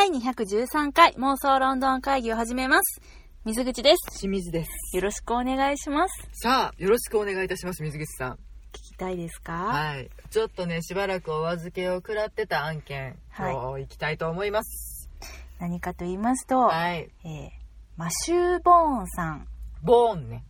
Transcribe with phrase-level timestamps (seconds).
[0.00, 3.02] 第213回妄想ロンドン会議を始めます。
[3.44, 4.18] 水口です。
[4.18, 4.96] 清水です。
[4.96, 6.26] よろしくお願いします。
[6.32, 8.32] さあ、よろしくお願いいたします、水口さん。
[8.32, 8.36] 聞
[8.72, 9.52] きたいですか？
[9.52, 10.08] はい。
[10.30, 15.10] ちょっとね、しばらくお預けを食らってた案件、はい今日行きたいと思います。
[15.58, 17.10] 何かと言いますと、はい。
[17.24, 17.50] えー
[17.98, 19.46] マシュー・ボーンさん。
[19.82, 20.44] ボーンね。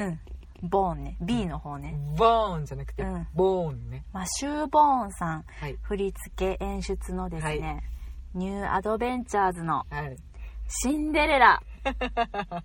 [0.00, 0.20] うん。
[0.68, 1.16] ボーンね。
[1.20, 1.96] B の方ね。
[2.16, 4.04] ボーンじゃなくて、うんボーンね。
[4.12, 5.44] マシュー・ボーンさん。
[5.46, 5.78] はい。
[5.80, 7.82] 振り付け演出のですね、はい
[8.34, 10.16] ニューアドベンチャーズのはい。
[10.68, 11.62] シンデレラ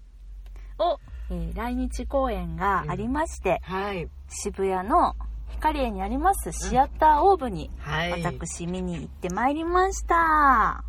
[0.79, 0.99] を、
[1.29, 4.09] えー来日公演がありまして、はい。
[4.27, 5.15] 渋谷の
[5.49, 8.23] ヒカリエにありますシアターオーブにはい。
[8.23, 10.83] 私見に行ってまいりました。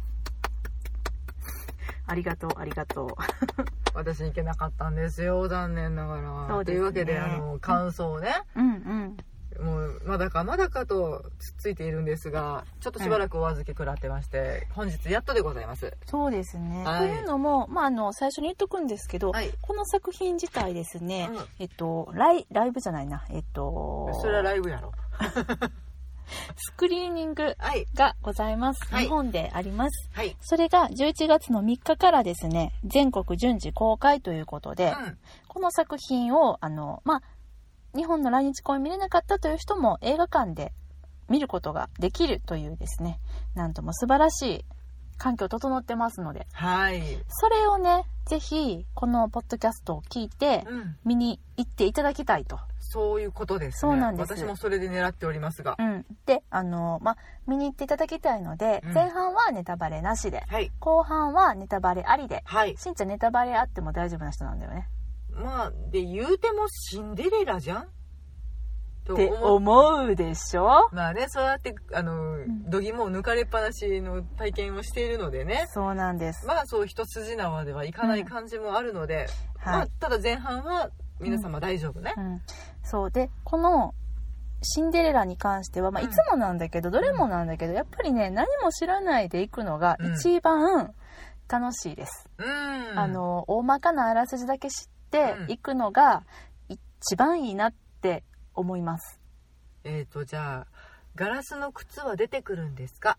[2.07, 3.09] ありがとう、ありがとう。
[3.95, 6.49] 私行けなかったんですよ、残念ながら。
[6.49, 9.17] そうですねというわけで、あの、感想をね、うんうん。
[9.61, 15.97] もう、まだかまだかとつっついているんですが、ちょっとしばらくお預け食らってまして、本日やっとでございます。
[16.07, 16.85] そうですね。
[16.85, 19.51] はいというのも、まあ、あの、最初に言っとくんですけど、はい。
[19.61, 24.93] この作品自体ですね、うんえっと、ライ、ライブじゃないな、えっと、それはライブやろ。
[26.57, 27.87] スクリーニングはい。
[27.95, 28.81] がございます。
[28.93, 30.09] はい日本であります。
[30.13, 30.37] はい。
[30.41, 35.19] それが11月の3日からですね、全国順次公開ということで、うん。
[35.49, 37.23] この作品を、あの、まあ、
[37.95, 40.73] 日本の来日公演見れなかったという人も映画館で
[41.29, 43.21] 見ることができるというですね、
[43.55, 44.65] なんとも素晴らしい
[45.17, 47.03] 環境整ってますので、はい。
[47.29, 50.97] それをね、ぜひ、このポッドキャストを聞いて、うん。
[51.05, 52.59] 見に行っていただきたいと。
[52.81, 53.91] そういうことですね。
[53.91, 55.77] そうなんです私もそれで狙っておりますが。
[55.79, 56.07] うん。
[56.27, 60.71] で、あの、まあ、見に行っていただきたいので、うん前半はネタバレなしで、はい。
[60.81, 62.77] 後半はネタバレありで、はい。
[62.77, 64.89] しんちゃんネタバレあっても大丈夫な人なんだよね。
[65.35, 67.89] まあ、で、言うてもシンデレラじゃん？
[69.05, 70.15] とって思う。
[70.15, 70.89] でしょ？
[70.93, 75.67] まあね、そうやって、あの、んどぎもを抜かれっぱなしの体験をしているのでね。
[75.69, 76.47] そうなんです。
[76.47, 79.27] まあそう一筋縄ではいかない感じもあるので、
[79.65, 79.91] まあはい。
[80.01, 82.21] ただ前半は皆様大丈夫ねう。
[82.21, 82.43] ん。
[82.83, 83.11] そう。
[83.11, 83.95] で、この、
[84.63, 90.95] シンデレラに関しては、まあ、うんいつもなんだけど、どれもなんだけど、やっぱりね、何も知らないで行くのがうん一番
[91.47, 92.31] 楽しいです。
[92.39, 92.99] うん。
[92.99, 96.25] あ、の、大まかなあらすじだけ知ってうん行くのが
[96.69, 99.21] 一番いいなって思います。
[99.85, 100.67] えっ、と、じゃあ、
[101.15, 103.19] ガラスの靴は出てくるんですか？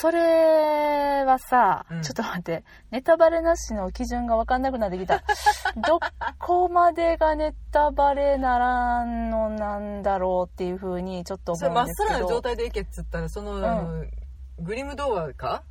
[0.00, 5.22] それはさ、うんちょっと待って、ネタバレなしの基準がわかんなくなってきた。
[5.86, 6.00] ど
[6.38, 12.42] こまでがネタバレならんのなんだろうっていうふうにちょっと思うんですけさらな状ど。
[12.42, 14.04] 態でいけっつったら、その、んあの
[14.60, 15.62] グリム童話か？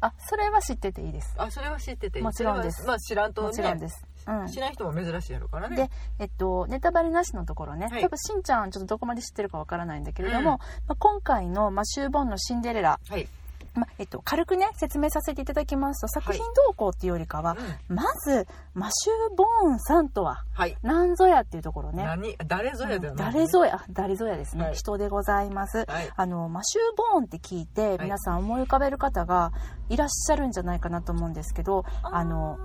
[0.00, 1.34] あ、それは知ってていいです。
[1.36, 3.48] あ、それは知ってていいもちろんですまあ知らんとね。
[3.48, 4.04] もちろんです。
[4.26, 4.46] うん。
[4.48, 5.76] 知らん人も珍しいやろからね。
[5.76, 8.02] で、えっと、ネタバレなしのところね、はい。
[8.02, 13.28] 多分しんちゃんちょっとどこまで知ってるかわからないんだけれども、まあ、今回の、まあ、シューボンのシンデレラ、はい。
[13.74, 17.56] まあえっと、軽くね説明させていただきますと作品動向っていうよりかは、
[17.88, 17.96] うん。
[17.96, 20.76] まずマシュー・ボーンさんとははい。
[20.82, 22.04] 何ぞやっていうところね。
[22.04, 22.36] 何？
[22.46, 23.18] 誰ぞやだようん。
[23.18, 23.24] ね。
[23.32, 24.74] 誰ぞやあ誰ぞやですね、はい。
[24.74, 25.86] 人でございます。
[25.88, 26.10] はい。
[26.14, 27.98] あのマシュー・ボーンって聞いてい。
[28.02, 29.52] 皆さん思い浮かべる方が
[29.88, 32.58] いらっしゃるんじゃないかなと思うんですけどあの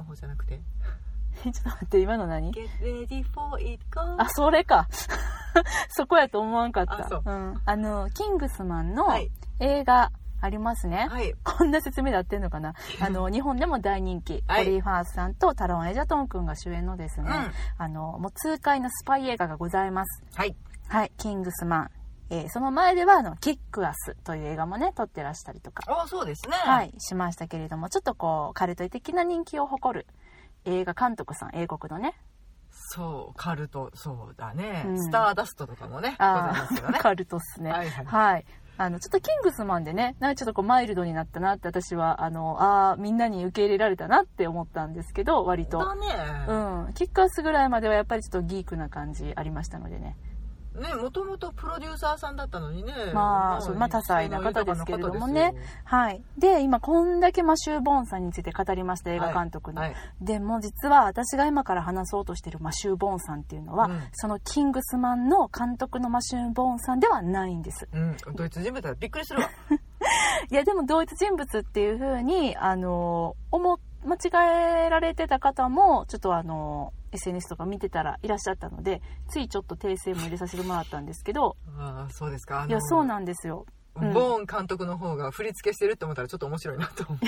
[0.00, 0.60] の方じゃなくて？
[1.44, 2.52] ちょっと待って今の何？
[4.18, 4.88] あそれか。
[5.90, 7.06] そこやと思わんかった。
[7.06, 7.22] あそう。
[7.24, 9.30] うん、あのキングスマンのはい。
[9.60, 10.10] 映画
[10.42, 11.34] ありますね、はい。
[11.44, 12.74] こんな説明で合ってんのかな？
[13.00, 14.64] あの日本でも大人気、はい。
[14.64, 17.52] コリー・ファースさんとタロン・エジャトン君が主演のですね、うん。
[17.76, 20.22] あのもう痛快なスパイ映画がございます。
[20.34, 20.56] はい。
[20.88, 21.12] はい。
[21.18, 21.90] キングスマン、
[22.30, 26.56] えーその前ではあのキックアスという映画もね撮ってらしたりとかあそうですね。
[26.56, 30.06] はいしましたけれどもちょっとこうカルト的な人気を誇る
[30.64, 32.14] 映画監督さん英国のね
[32.72, 34.84] そう、カルト、そうだね。
[34.86, 36.98] うんスターダストとかもね、あね。
[36.98, 38.04] カルトっすねはいはい。
[38.06, 38.44] はい。
[38.78, 45.78] あの、ちょっとキングスマンでね、なんかちょっとこうマイルドになったなって私は、あの、ああ、みんなに受け入れられたなって思ったんですけど、割と。
[45.78, 46.06] だね。
[46.48, 46.94] うん。
[46.94, 50.16] キックアスぐらいまではやっぱりちょっとギークな感じありましたのでね。
[50.80, 52.92] ね、もともとプロデューサーさんだったのにね。
[53.12, 55.54] まあそうまあ多彩な方ですけれどもね
[55.84, 56.22] はい。
[56.38, 59.82] で、今こんだけマシュー・ボーンさんについて語りました、映画監督の。
[59.82, 59.94] はい。
[60.20, 67.88] でも実は私が今から話そうとしてるマシュー・ボーンさんっていうのは、うんそのキングスマンの監督のマシュー・ボーンさんではないんです。
[67.92, 69.48] うん、ドイツ人物だびっくりするわ。
[70.50, 82.66] いやでも同一人物っていう風にあの思間違えられてた方もちょっとあの SNS とか見てたらいらっしゃったのでついちょっと訂正も入れさせてもらったんですけどああ、そうですか。
[82.68, 87.26] いやそうなんですようんボーン監督の方が振り付けしてるって思ったらちょっと面白いなと思って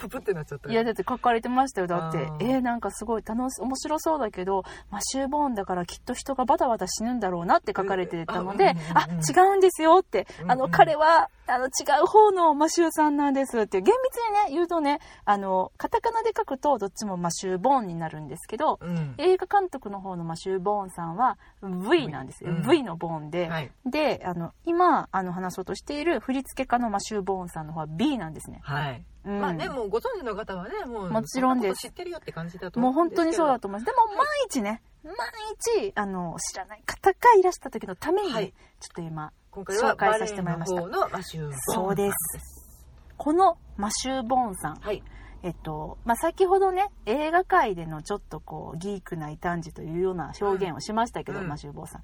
[0.00, 0.70] ププってなっちゃった。
[0.70, 2.18] いやだって書かれてましたよだって。
[2.40, 10.70] えー、なんかすごい楽し面白そうだけどマシュー・ボーンだからきっと人がバタバタ死ぬんだろうなって書かれてたので、うんああうんうんうん違うんですよって、あのうんうん。
[10.70, 11.68] 彼はあの違
[12.02, 19.14] う方のマシューさんなんですって厳密にね言うとねあのカタカナで書くとどっちもマシュー・ボーンになるんですけどうん。
[19.18, 22.68] 映画監督の方のマシュー・ボーンさんは V なんですよ、うん。
[22.68, 23.70] V のボーンで、はい。
[23.86, 29.40] であの今あの話そうとしている振付家のマシュー・ボーンさんの方は B なんですね、はい、うん。
[29.40, 31.82] まあねもうご存知の方はねもうもちろんです。
[31.82, 33.22] 知ってるよって感じだともう思うんですけど。
[33.22, 33.86] 本当にそうだと思います。
[33.86, 35.14] でも毎日ね毎
[35.86, 38.54] 日あの知らない方がいらした時のために、ねはい。
[38.80, 40.82] ちょっと今今回は紹介させてもらいました。
[41.72, 42.16] そうです。
[43.16, 45.02] このマシュー・ボーンさんはい。
[45.44, 51.48] えっとまあ、先ほどね映画界でのちょっとこうギークな異端児というような表現をしましたけど、うん。
[51.48, 52.02] マシュー・ボーンさん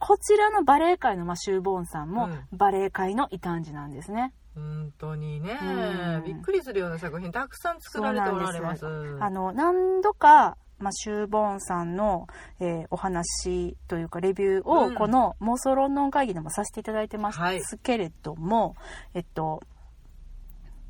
[0.00, 2.58] こちらのバレエ界のマシュー・ボーンさんもうん。
[2.58, 6.24] バレエ界の異端児なんですね、本当にね、うん。
[6.24, 8.86] びっくりするような作品たくさん作られておられます。
[8.86, 12.26] あの何度かマシュー・ボーンさんの、
[12.58, 14.94] えーお話というかレビューをうん。
[14.94, 17.38] この妄想ロンドン会議でもさせていただいてます。
[17.38, 17.60] はい。
[17.82, 18.76] けれども、
[19.14, 19.60] えっと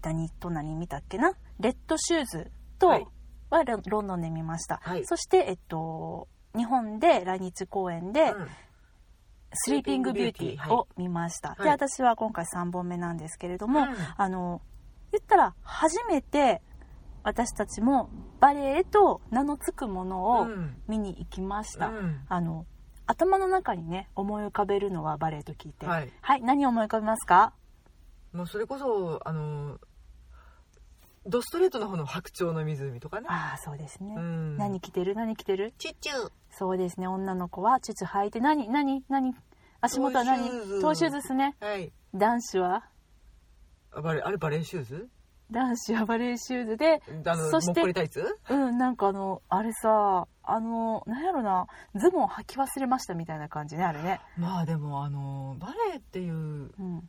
[0.03, 1.33] 何と何見たっけな？
[1.59, 2.89] レッドシューズと
[3.51, 5.05] はロンドンで見ました、はい。
[5.05, 8.47] そしてえっと日本で来日公演でうん
[9.53, 11.63] 「スリーピング・ビューティー」を見ました、はい。
[11.65, 13.95] で私は今回3本目なんですけれども、うん。
[14.17, 14.63] あの
[15.13, 16.63] 言ったら初めて
[17.23, 18.11] 私たちも
[18.41, 22.21] バレエと名の付くものをうん見に行きました、うん。
[22.29, 22.67] あの
[23.07, 25.87] 頭の中にね思い浮かべるのはバレエと聞いて。
[25.87, 26.13] はい。
[26.43, 27.53] 何を思い浮かべますか？
[28.33, 29.79] もうそれこそあの
[31.27, 35.15] ドストレートの方の白鳥の湖とかね、ああそうですね、うん、何着てる？
[35.15, 35.75] 何着てる？
[35.77, 37.07] チュッチュそうですね。
[37.07, 39.35] 女の子はチュチュ履いて何何何？
[39.81, 40.49] 足元は何？
[40.81, 41.17] トーシューズ。
[41.17, 41.57] ですね。
[41.61, 41.93] はい。
[42.15, 42.85] 男子は？
[43.93, 45.09] あバレあれバレーシューズ？
[45.51, 47.03] 男子はバレエシューズで
[47.51, 47.83] そして
[48.51, 51.67] うんなんかあのあれさあのなんやろな
[51.97, 54.21] ズボン履き忘れましたみたいな感じねあれね。
[54.39, 57.09] まあでもあのバレエっていううん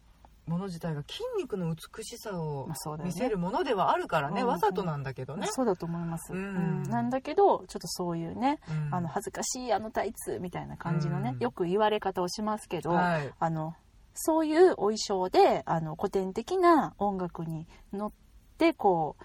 [0.52, 2.68] もの自体が筋肉の美しさを
[3.04, 6.84] 見せるものではあるからねうんわざとなんだけどね、そうだと思います、ううんん。
[6.84, 8.96] なんだけどちょっとそういうね、うん。
[8.96, 11.40] あの恥ずかしいあのタイツみたいな感じのね、うん。
[11.40, 13.34] よく言われ方をしますけど、はい。
[13.40, 13.74] あの
[14.14, 18.12] そういうお衣装であの古典的な音楽に乗っ
[18.58, 19.24] てこう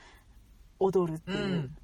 [0.79, 1.76] 踊るっていう、うん。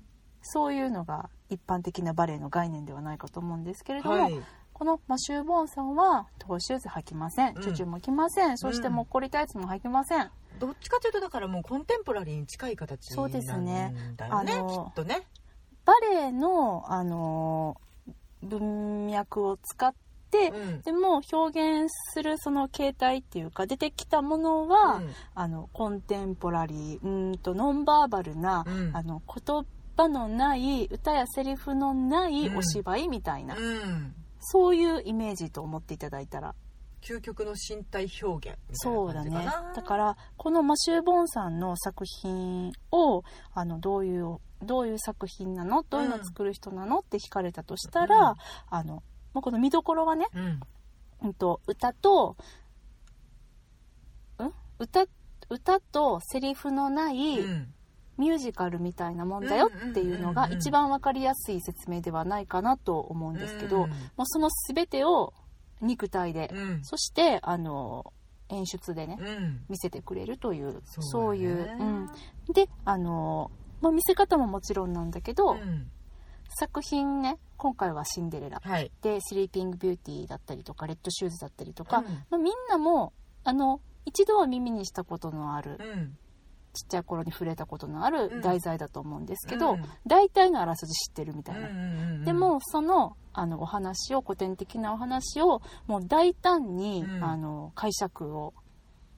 [0.42, 4.40] そういうのが一般的なバレエの概念ではないかと思うんですけれども、はい
[4.82, 7.62] このマシュー・ボーンさんはトーシューズ履きません、うん。
[7.62, 8.58] チュチュも着ません。
[8.58, 13.94] そしてもっこりタイツも履きません、どっちかというとだからもうコンテンポラリーに近い形そうですね。
[13.96, 14.52] なんだよね。
[14.54, 15.22] あのきっとね。
[15.84, 17.76] バレエの、あの
[18.42, 19.94] 文脈を使っ
[20.32, 20.80] て、うん。
[20.80, 25.10] でも表現するその形態っていうか出てきたものは、うん。
[25.36, 28.96] あのコンテンポラリーうーんとノンバーバルな、うん。
[28.96, 29.64] あの言
[29.96, 32.56] 葉のない歌やセリフのないうん。
[32.56, 36.54] お芝居みたいな、うんそういうイメージと思っていただいたら。
[37.00, 39.30] 究極の身体表現そうだね。
[39.74, 43.24] だからこのマシュー・ボーンさんの作品を
[43.54, 45.82] あのどういうどういう作品なの？
[45.82, 47.00] どういうのを作る人なの？
[47.00, 48.36] って聞かれたとしたら、うん。
[48.70, 49.02] あの
[49.34, 50.60] もうこの見どころはね、うん。
[51.22, 52.36] うん、と歌と、
[54.38, 54.52] ん？
[54.78, 55.06] 歌
[55.50, 57.74] 歌とセリフのないうん
[58.18, 65.32] ミュージカルみたいなもんだよっていうのがうんうんうんうん一番わかりやすい説明ではないかなと思うんですけど、うんもうその全てを
[65.82, 66.84] 肉体で、うん。
[66.84, 68.12] そしてあの
[68.48, 69.64] 演出でね、うん。
[69.68, 71.48] 見せてくれるというそうだね。
[71.48, 72.08] いう、うん、
[72.54, 73.50] であの、
[73.80, 75.90] まあ、見せ方ももちろんなんだけど、うん。
[76.54, 78.90] 作品ね今回は「シンデレラ」はい。
[79.00, 82.04] で「スリーピング・ビューティー」だったりとか「レッドシューズ」だったりとか、うん。
[82.04, 86.18] まあ、みんなもあの一度は耳にしたことのある、うん
[86.72, 88.30] ちっちゃい頃に触れたことのあうん。
[88.30, 89.84] る題材だと思うんですけど、うん。
[90.06, 91.68] 大体のあらすじ知ってるみたいな。
[91.68, 91.84] うんうんう
[92.20, 92.24] ん。
[92.24, 97.24] でもそのあのお話を古典的なお話をもう大胆に、うん。
[97.24, 98.54] あの解釈を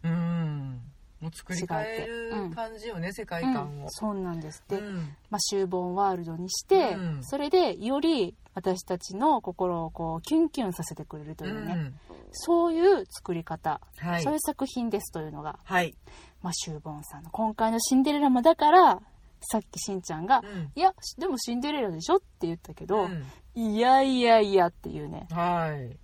[0.03, 0.81] うん
[1.21, 4.63] もう作り変える感じよね世界うん観をそうなんです。
[4.69, 5.17] で、うん。
[5.31, 7.25] まあ、終盆ワールドにして、うん。
[7.25, 11.95] それでより私たちの心をこうキュンキュンさせてくれるというね、うん。
[12.33, 14.23] そういう作り方、はい。
[14.23, 15.95] そういう作品ですというのが、はい。
[16.43, 19.01] まあ、シューボンさんの今回のシンデレラもだから
[19.41, 23.25] さっきしんちゃんがうん「いやでもシンデレラでしょ?」って言ったけど「うん。
[23.55, 25.27] いやいやいや」っていうね。
[25.31, 25.97] はい。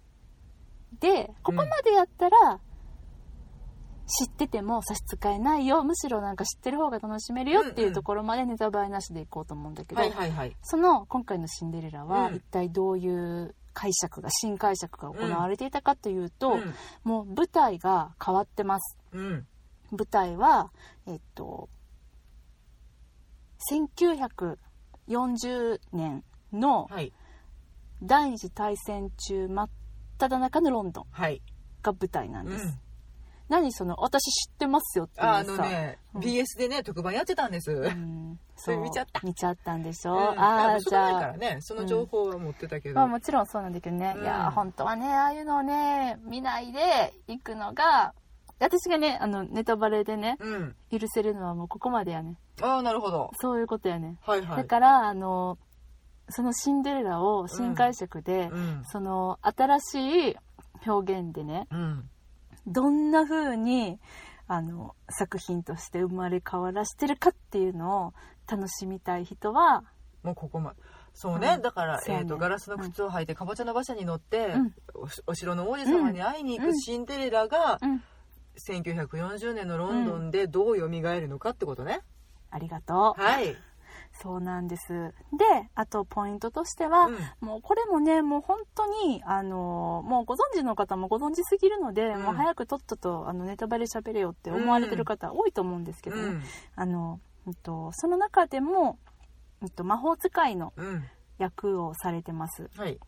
[0.99, 2.59] でここまでやったら、
[4.11, 5.85] 知ってても差し支えないよ。
[5.85, 10.57] むしろなんか知ってる方が楽しめるよっていうところまでネタバレなしでいこうと思うんだけど、はいはいはい。
[10.63, 12.35] その今回の「シンデレラは」うん。
[12.37, 16.75] 一体どういう解釈が新解釈が行われていたかというと、うん。
[17.05, 18.99] もう舞台が変わってます。
[19.13, 19.47] うん。
[19.93, 20.73] 舞台は
[21.07, 21.69] えっと
[23.71, 27.13] 1940年のはい。
[28.03, 29.71] 第二次大戦中真っ
[30.19, 31.43] 只中のロンドンはい。
[31.83, 32.81] が舞台なんです、うん
[33.51, 36.23] 何その私知ってますよっていうあのね、うん。
[36.23, 38.39] BS でね特番やってたんです、うん。
[38.55, 39.21] それ見ちゃった。
[39.25, 40.39] 見ちゃったんでしょ、うん。
[40.39, 40.89] ああじあ。
[40.89, 44.23] そこないゃあからねその情報は持ってたけど、まあもちろんそうなんだけどね、うん。
[44.23, 48.15] いや本当はねああいうのをね見ないで行くのが
[48.61, 50.77] 私がねあのネタバレでねうん。
[50.89, 52.37] 許せるのはもうここまでやね。
[52.63, 53.33] ああなるほど。
[53.41, 54.57] そういうことやね、はいはい。
[54.59, 55.59] だからあの
[56.29, 58.83] そのシンデレラを新解釈で、うん。
[58.85, 59.95] その新し
[60.31, 60.37] い
[60.87, 62.11] 表現でねうん
[62.67, 63.99] どんな風に
[64.47, 68.15] あの作品として生まれ変わらしてるかっていうのを
[68.51, 69.85] 楽しみたい人は、
[70.23, 70.81] もうここまで
[71.15, 71.63] そうね、うん。
[71.63, 72.05] だから、ね。
[72.09, 74.75] えー、とガラスの靴を履いてかぼちゃの馬車に乗って、うん。
[75.27, 76.73] お城の王子様に会いに行うん。
[76.73, 78.03] くシンデレラが、うん、
[78.59, 82.01] 1940年のロンドンでどう蘇るのかってことね、
[82.51, 83.57] ありがとう、はい、
[84.23, 84.93] そうなんです。
[85.37, 87.17] であとポイントとしては、うん。
[87.41, 92.23] もうこれもねもう本当にあのもうご存知の方もご存知すぎるので、うん。
[92.23, 96.43] もう早くとっととあのネタバレ喋れよって思われてる方多いと思うんですけどね、うん。
[96.77, 98.99] あの、うんと、その中でも、
[99.63, 101.05] うんと、魔法使いのうん。
[101.39, 102.69] 役をされてます。
[102.77, 102.99] はい。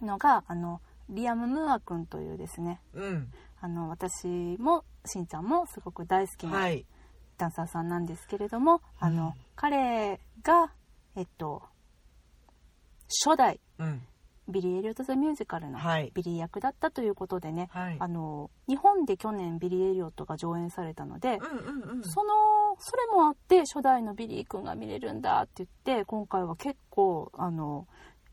[0.00, 2.80] のがあのリアム・ムーア君というですね。
[2.94, 3.32] うん。
[3.60, 4.26] あの私
[4.58, 6.86] もしんちゃんもすごく大好きなはい。
[7.36, 10.72] ダンサーさんなんですけれども、あのうん彼が
[11.16, 11.62] えっと
[13.24, 14.02] 初代うん。
[14.46, 16.10] ビリー・エリオット・ザ・ミュージカルのはい。
[16.12, 17.96] ビリー役だったということでね、はい。
[17.98, 22.02] あの日本で去年ビリー・エリオットが上演されたので、うんうんうん。
[22.04, 22.32] その
[22.78, 27.86] それもあって初代のビリー君が見れるんだって言って今回は結構あの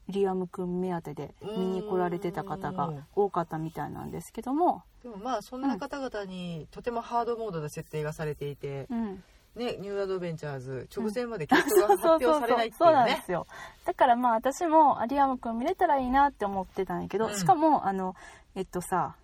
[0.10, 9.24] リアム君目当てで見に来られてた方が多かったみたいなんですけども、でもまあそんな方々にとてもハードモードで設定がされていて、うん、
[9.56, 13.48] ね、ニューアドベンチャーズ直前まで結果が発表されないってい そううねなんですよ。
[13.86, 17.36] だからまあ私もリアム君見れたらいいなって思ってたんやけど、うん。
[17.36, 18.16] しかもあの
[18.56, 19.16] えっとさ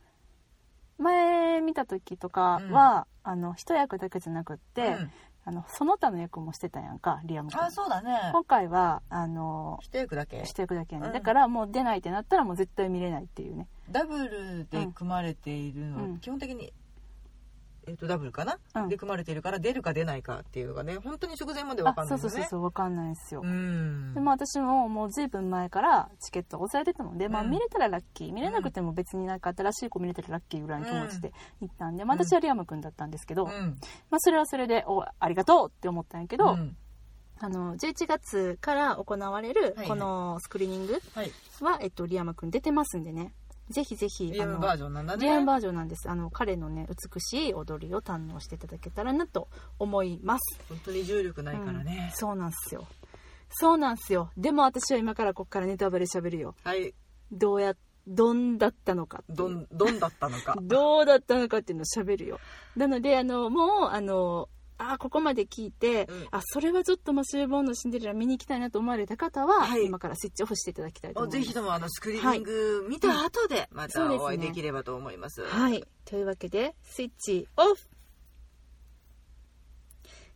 [0.98, 5.12] 前見た時とかは、あの一役だけじゃなくって、うん。
[5.46, 8.32] あのその他の役もしてたやんかリアム君あそうだね。
[8.34, 10.44] 今回はあの一役だけ。
[10.44, 11.14] 一役だけやね、うん。
[11.14, 13.66] だからもう出ないってなったらもう絶対見れないっていうね。
[13.90, 16.20] ダブルで組まれているの、うん。
[16.20, 16.74] 基本的に、
[17.88, 18.90] えー、とダブルかな、うん。
[18.90, 22.22] で組まれているから出るか出ないかっていうのがね本当に直前まで分かあんないよね。
[22.22, 24.14] そうそうそうそう分かんないんですよ、うん。
[24.14, 27.50] でも私ももう随分前からチケットを押さえてたので、まあうん。
[27.50, 28.34] 見れたらラッキー。
[28.34, 31.96] 見れなくても別になんか新しい子見れたらラッキーぐらいの気持ちで行ったん。
[31.96, 33.78] で、まあ、私はリアム君だったんですけど、うん。
[34.10, 36.76] まあ、それはそれでおありがとうって思ったんやけど、うん。
[37.40, 41.32] あの11月から行われるはいこのスクリーニングはい。
[41.62, 43.34] は、えっと、リアム君出てますんでね
[43.70, 45.26] ぜひぜひリアムバージョンなんだね。
[45.26, 46.10] リアムバージョンなんです。
[46.10, 50.60] あの彼のね美しい踊りを堪能していただけたらなと思います。
[50.70, 52.88] 本当に重力ないからうんね、そうなんすよ。
[53.50, 54.32] そうなんすよ。
[54.38, 56.56] でも私は今からこっからネタバレ喋るよ。
[56.64, 56.94] はい。
[57.32, 57.76] どうや
[58.08, 60.56] どんだったのかどんどんだったのか。
[60.64, 62.40] どうだったのかっていうのを喋るよ。
[62.76, 66.28] なのであのもうあのあここまで聞いて、うん。
[66.32, 69.86] あそれはちょっとマシュー・ボーンのシンデレラ見に行きたいなと思われた方は、はい。
[69.86, 71.40] 今からスイッチオフしていただきたいと思います。
[71.40, 75.44] ぜひともあのスクリーニング見た後でまたお会いできればと思います。
[75.44, 75.84] はい。
[76.06, 77.82] というわけでスイッチオフ。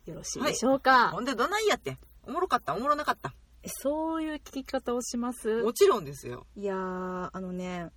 [0.05, 3.33] よろしいでしょうか、ほんでどないやっておもろかったおもろなかった。
[3.63, 5.61] そういう聞き方をします。
[5.61, 7.91] もちろんですよ、いやーあのね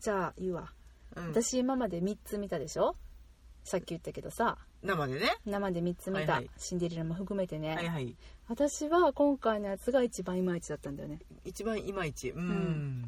[0.00, 0.72] じゃあ言うわ。
[1.14, 2.96] うん、私今まで3つ見たでしょ？
[3.68, 5.36] さっき言ったけどさ生でね。
[5.44, 6.50] 生で3つ見た、はいはい。
[6.56, 8.16] シンデレラも含めてね、はいはい。
[8.48, 11.18] 私は今回のやつが一番いまいちだったんだよね。
[11.44, 12.30] 一番いまいち。
[12.30, 13.04] うん、ん。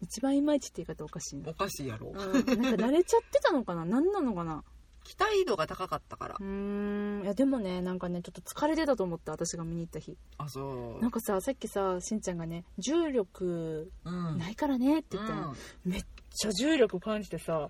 [0.00, 2.50] 一番いまいちって言い方おかしいな、おかしいやろ、うん、なんか
[2.86, 3.84] 慣れちゃってたのかな？
[3.86, 4.64] 何なのかな？
[5.04, 6.36] 期待度が高かったから。
[6.40, 7.22] うーん。
[7.22, 10.16] いやでもねなんかねちょっと疲れてたと思った私が見に行った日。
[10.38, 11.02] あそう。
[11.02, 14.38] なんかささっきさしんちゃんがね重力うん。
[14.38, 17.68] ないからねって言ったの、めっちゃ重力感じてさ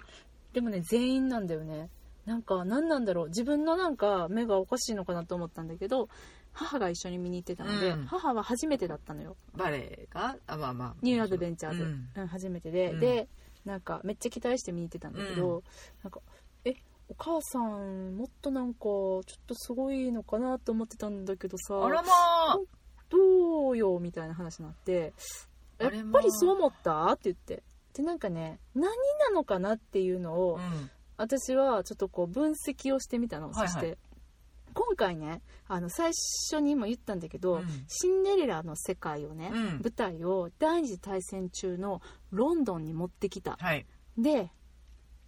[0.53, 1.91] でもね全員なんだよね
[2.27, 3.29] なんか何なんだろう。
[3.29, 6.09] 自分のなんか目がおかしいのかなと思ったんだけど
[6.53, 8.07] 母が一緒に見に行ってたので、うん。
[8.07, 9.37] 母は初めてだったのよ。
[9.57, 10.37] バレエが？
[10.47, 10.95] あまあまあ。
[11.03, 12.25] ニューアドベンチャーズ、ううん。
[12.25, 13.01] ん初めてで、うん。
[13.01, 13.29] で
[13.65, 15.63] なんかめっちゃ期待して見に行ってたんだけど、う
[16.03, 16.21] なんか
[16.65, 16.75] え
[17.09, 22.09] お母さんもっとなんかちょっとすごいのかなと思ってたんだけどさあらま
[22.55, 22.59] あ。
[23.11, 25.13] どうよみたいな話になって
[25.79, 27.07] やっぱりそう思った？
[27.13, 27.63] って言って。
[27.93, 28.91] でなんかね何
[29.21, 33.69] なのかなっていうのを、うん私はちょっとこう分析をしてみたの、はいはい。
[33.69, 33.99] そして。
[34.75, 36.11] 今回ねあの最
[36.51, 37.69] 初にも言ったんだけど、うん。
[37.87, 39.63] シンデレラの世界をね、うん。
[39.83, 42.03] 舞台を第二次大戦中の
[42.33, 43.57] ロンドンに持ってきた。
[43.61, 43.87] はい。
[44.19, 44.51] で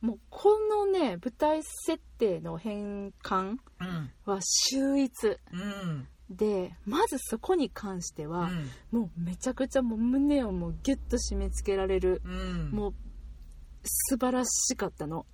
[0.01, 4.11] もうこのね舞台設定の変換うん。
[4.25, 5.27] は秀逸。
[5.29, 6.09] うん。
[6.29, 8.69] でまずそこに関してうは、ん。
[8.91, 12.71] もうめちゃくちゃもう胸をもうギュッと締め付けられる、うん。
[12.73, 12.95] もう
[13.85, 15.25] 素晴らしかったの。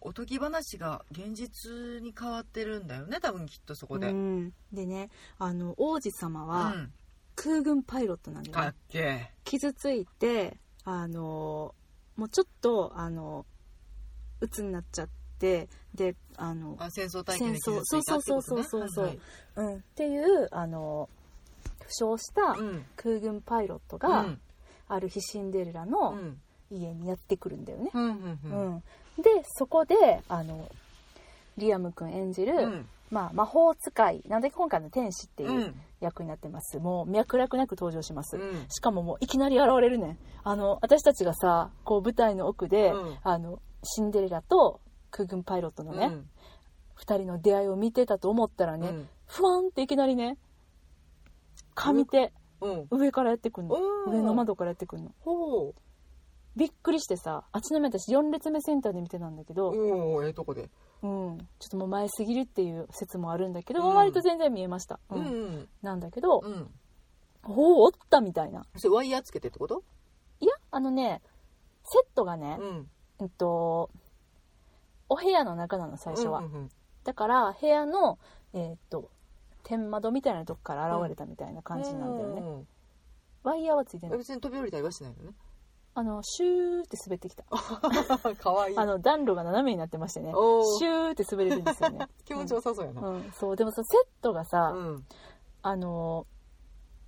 [0.00, 4.44] おとぎ話が現実に変わってるんだよね多分きっとそこで、ううん。
[4.46, 6.74] ん、でねあの王子様は
[7.36, 11.74] 空軍パイロットなんだよね、傷ついてあの
[12.16, 13.46] もうちょっとあの
[14.40, 15.08] 鬱になっちゃっ
[15.38, 18.62] てであのあ戦争体験で傷ついたってことね。
[18.64, 19.18] そうそうそうそうそうはい
[19.56, 21.08] うん、っていうあの
[21.80, 22.56] 負傷した
[22.96, 24.40] 空軍パイロットうが、ん。
[24.88, 26.40] ある日シンデレラうのん
[26.72, 27.90] 家にやってくるんだよね。
[27.92, 28.74] うんうんううん。
[28.76, 28.82] ん
[29.18, 30.68] でそこであの
[31.58, 32.88] リアム君演じる、うん。
[33.10, 35.74] まあ、魔法使いなんで今回の天使ってういうん。
[36.00, 38.66] 役になってます、もう脈絡なく登場します、うん。
[38.68, 40.18] しかももういきなり現れるねん。
[40.42, 43.18] あの私たちがさこう舞台の奥で、うん。
[43.22, 46.28] あのシンデレラと空軍パイロットのね、うん。
[46.94, 49.08] 二人の出会いを見てたと思ったらね、うん。
[49.26, 50.38] ふわんっていきなりね
[51.74, 52.86] 上手うん。
[52.90, 53.76] 上からやってくんの。
[54.06, 55.10] 上の窓からやってくんの。
[55.20, 55.74] ほ
[56.54, 60.68] びっくりしてさあちなみに私4列目センターで見てたんだけうど、おおええとこで。
[61.02, 63.94] うん、ちょっともう前すぎるっていう説もあるんだけど、うん。
[63.94, 65.68] 割と全然見えました、ううんん。
[65.82, 66.70] なんだけど、うん。
[67.44, 68.64] おおおったみたいな。
[68.76, 69.82] それワイヤーつけてってこと？
[70.40, 71.22] いやあのね
[71.84, 72.88] セットがね、うん。
[73.18, 73.90] うんと
[75.08, 76.68] お部屋の中なの最初は、うんうん。
[77.04, 78.18] だから部屋の
[78.52, 79.10] えーっと
[79.64, 82.68] 天窓みたいなとこから現れたみたいな感じなんだよね、うん。
[83.42, 84.18] ワイヤーはついてない。
[84.18, 85.32] 別に飛び降りたりはしないのね
[85.94, 87.44] あのシューって滑ってきた。
[88.36, 88.72] かわい。
[88.72, 90.32] いあの暖炉が斜めになってましてね。
[90.78, 92.08] シューって滑れるんですよね。
[92.24, 93.06] 気持ちよさそうやな。
[93.06, 95.06] うん、そうでもさセットがさ、うん。
[95.62, 96.26] あの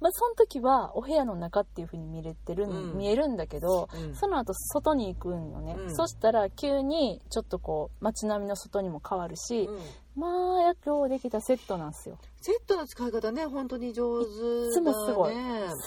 [0.00, 2.99] まあその時はお部屋の中っていう風に見れてるん、うん。
[2.99, 4.14] 見えるんだけど、うん。
[4.14, 5.97] その後外に行くんよね、うん。
[5.97, 9.79] そしたら急にちょっとこう街並みの外にも変わるし、うん。
[10.17, 15.35] まあや今日できたセットなんですよセットの使い方ね本当に上手だねいつもすごい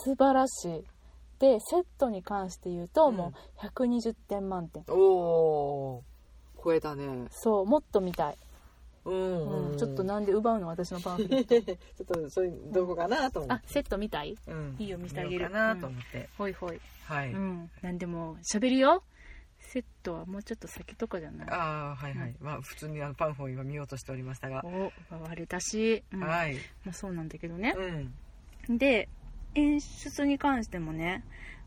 [0.03, 0.83] 素晴らしい
[1.39, 3.15] でセットに関して言うと、うん。
[3.15, 4.83] もう120点満点。
[4.89, 7.27] おおー超えたね。
[7.29, 8.37] そうもっと見たい、
[9.05, 11.61] うんうんちょっとなんで奪うの私のパンフレット。
[11.61, 13.65] ちょっとそういうどこかなと思って。
[13.67, 14.35] あセット見たい？
[14.47, 14.75] うん。
[14.79, 15.37] いいよ見せてあげる。
[15.37, 16.29] 見ようかなと思って。
[16.37, 16.81] ほいほい。
[17.05, 17.31] はい。
[17.31, 17.69] うん。
[17.81, 19.03] なんでも喋るよ。
[19.59, 21.47] セットはもうちょっと先とかじゃない？
[21.49, 22.35] ああはいはい。
[22.41, 24.61] まあ普通にあのパンフを今見ようとしておりましたが。
[24.65, 26.19] お奪われたし、うん。
[26.19, 26.57] まはい。
[26.87, 27.75] あ、そうなんだけどね。
[28.67, 28.77] うん。
[28.77, 29.07] で
[29.57, 31.23] 演出に関してもね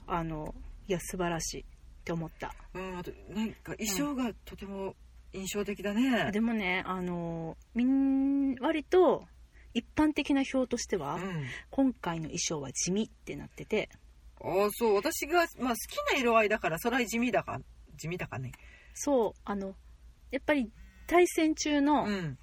[0.07, 0.55] あの
[0.87, 1.65] いや素晴らしいっ
[2.05, 2.55] て思った。
[2.75, 4.95] うんあとなんか衣装がとても
[5.33, 6.31] 印象的だね。
[6.33, 9.25] でもねあのみん割と
[9.75, 11.47] 一般的な表としては、うん。
[11.71, 13.89] 今回の衣装は地味ってなってて。
[14.41, 14.95] ああそう。
[14.95, 17.61] 私がまあ好きな色合いだからそれは地味だか
[17.97, 18.53] 地味だかね。
[18.95, 19.41] そう。
[19.45, 19.75] あの
[20.31, 20.71] やっぱり
[21.07, 22.39] 対戦中のうん。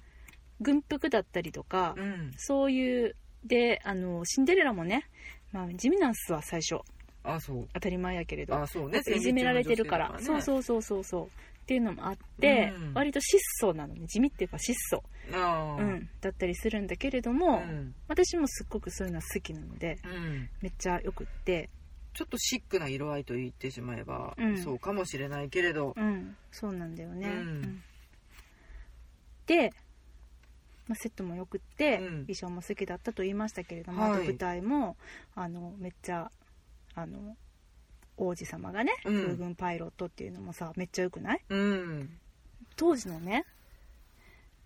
[0.60, 2.32] 軍服だったりとか、うん。
[2.36, 5.04] そういうであのシンデレラもね、
[5.52, 6.76] まあ、地味なんすわ最初
[7.24, 7.68] ああそう。
[7.74, 9.00] 当たり前やけれどああそうね。
[9.14, 10.16] いじめられてるから。
[10.20, 11.26] そうそうそうそうそう。
[11.26, 11.28] っ
[11.66, 12.94] ていうのもあって、うん。
[12.94, 14.06] 割と質素なのね。
[14.06, 17.94] 地味っていうか質素、うん、だったりするんだけれども、うん。
[18.08, 20.48] 私もすっごくそういうのは好きなのでうん。
[20.62, 21.68] めっちゃよくって。
[22.14, 24.58] ちょっとシックな色合いと言ってしまえば、うん。
[24.62, 26.36] そうかもしれないけれど、うん。
[26.50, 27.82] そうなんだよね、うん。
[29.46, 29.72] で、
[30.88, 32.08] まあ、セットもよくって、うん。
[32.26, 34.12] 衣装も好きだったと言いましたけれども、はい。
[34.12, 34.96] あと舞台も
[35.34, 36.30] あのめっちゃ
[36.94, 37.36] あの
[38.16, 39.22] 王子様がね、うん。
[39.24, 41.40] 空軍パイロットっていうのもさめっちゃよくない？
[41.48, 42.18] うん。
[42.76, 43.44] 当時のね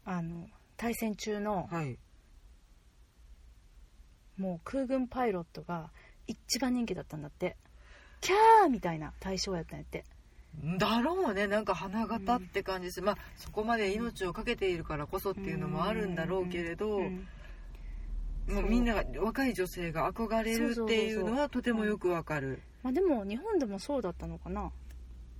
[0.05, 1.99] あの対戦中のはい。
[4.39, 5.91] もう空軍パイロットが
[6.27, 7.57] 一番人気だったんだって。
[8.21, 10.05] キャーみたいな対象やったんやって
[10.79, 11.47] だろうね。
[11.47, 17.27] なんか花形って感じです、まあそこまで命を懸けているからこそっていうのもあるんだろうけれど、うん
[18.49, 22.61] もうみんなが若い女性が憧れるっていうのはとてもよくわかる。
[22.83, 24.73] まあ、でも日本でもそうだったのかな。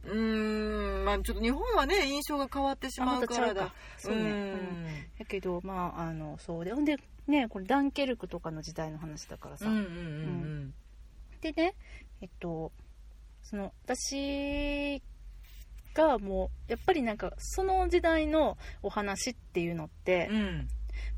[0.05, 1.05] うーん。
[1.05, 3.75] まあちょっと日本はね印象が変わってしまうからだ。
[3.99, 4.29] そうね、うん。
[4.29, 4.87] ん。
[5.19, 6.97] やけどまああのそうでほんで
[7.27, 9.83] ねこれダンケルクとかの時代の話だからさ、うんうん。
[9.83, 10.75] うん。
[11.41, 11.75] でね
[12.21, 12.71] えっと
[13.43, 15.03] その私
[15.95, 20.69] がもうやっぱりなんかその時代のお話っていうのってうん、うん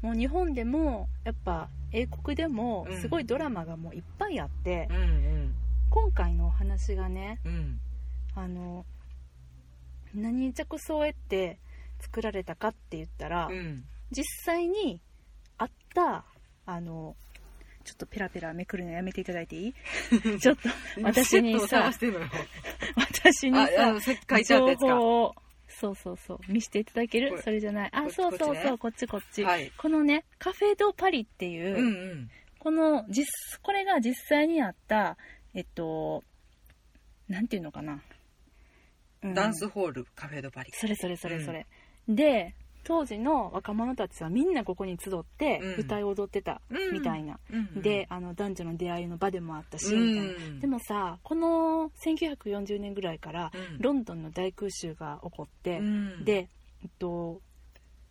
[0.03, 5.55] もう日本でもやっぱ英国でもうんすごいドラマがもういっぱいあって、うんうん。
[5.91, 7.81] 今回のお話がねうん。
[8.35, 8.85] あの
[10.15, 11.59] 何着想を得て
[12.01, 13.85] 作られたかって言ったら、うん。
[14.11, 15.01] 実際に
[15.59, 16.25] あった
[16.67, 17.17] あの
[17.85, 19.75] ちょっとペラペラめくるのやめていただいていい？
[20.41, 20.69] ちょっと
[21.03, 21.91] 私にさ
[22.97, 23.99] 私にさ
[24.43, 25.35] 情か報を
[25.69, 27.41] そうそうそう見せていただける？
[27.43, 27.91] それじゃない？
[27.93, 29.71] あそうそうそうここっちこっち、はい。
[29.77, 32.31] このねカフェ・ド・パリっていう、うんうん。
[32.59, 33.27] この実
[33.63, 35.17] これが実際にあった
[35.53, 36.25] えっと
[37.29, 38.03] なんていうのかな、
[39.23, 39.35] うん。
[39.35, 40.71] ダンスホールカフェドパリ。
[40.73, 41.67] それそれそれそれ、
[42.09, 45.81] で当時の若者たちはみんなここに集ってうん。
[45.81, 46.93] 歌い踊ってたうん。
[46.93, 50.61] みたいな、うんうんであの男女の出会いの場でもあったし、うん。
[50.61, 53.79] でもさこの1940年ぐらいからうん。
[53.81, 56.25] ロンドンの大空襲が起こって、うん。
[56.25, 56.49] で、
[56.83, 57.41] えっと、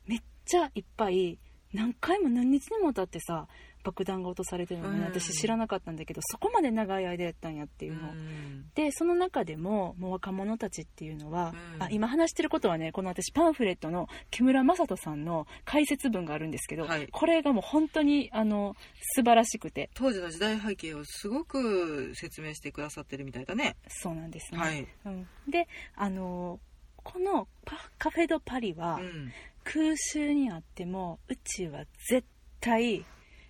[0.08, 1.38] めっちゃいっぱい
[1.74, 3.48] 何回も何日にも経ってさ
[3.84, 5.06] 爆弾が落とされてるのね、うん。
[5.06, 8.10] 私知らなかったんだけどそこまで長い間やったんやっていうの。
[8.10, 8.66] を、うん。
[8.76, 11.84] でその中でももう若者たちっていうのは、うん。
[11.84, 17.08] あ今話してることはねこの私パンフレットの木村正人さんの解説文があるんですけど、はい。
[17.12, 18.76] これがもう本当にあの
[19.16, 19.90] 素晴らしくて。
[19.96, 23.76] 当時の時代背景をすごく説明してくださってるみたいだね。
[23.90, 24.88] そうなんですね、はい。
[25.06, 26.60] うん、であの
[27.04, 32.28] このパカフェ・ド・パリは、うん空襲にあってもうちは絶
[32.60, 33.06] 対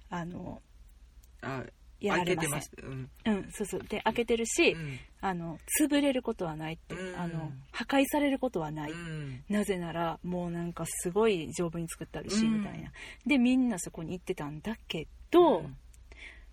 [0.10, 0.62] あの
[1.42, 1.64] あ
[2.04, 2.86] やられません。
[2.86, 3.10] うん。
[3.26, 3.84] うんそうそう。
[3.84, 5.00] で開けてるし、うん。
[5.22, 7.20] あの潰れることはないって、うん。
[7.20, 9.44] あの破壊されることはない、うん。
[9.50, 12.92] なぜならもうなんかすごい丈夫に作ってあるし、うんみたいな。
[13.26, 15.78] でみんなそこに行ってたんだけど、うん。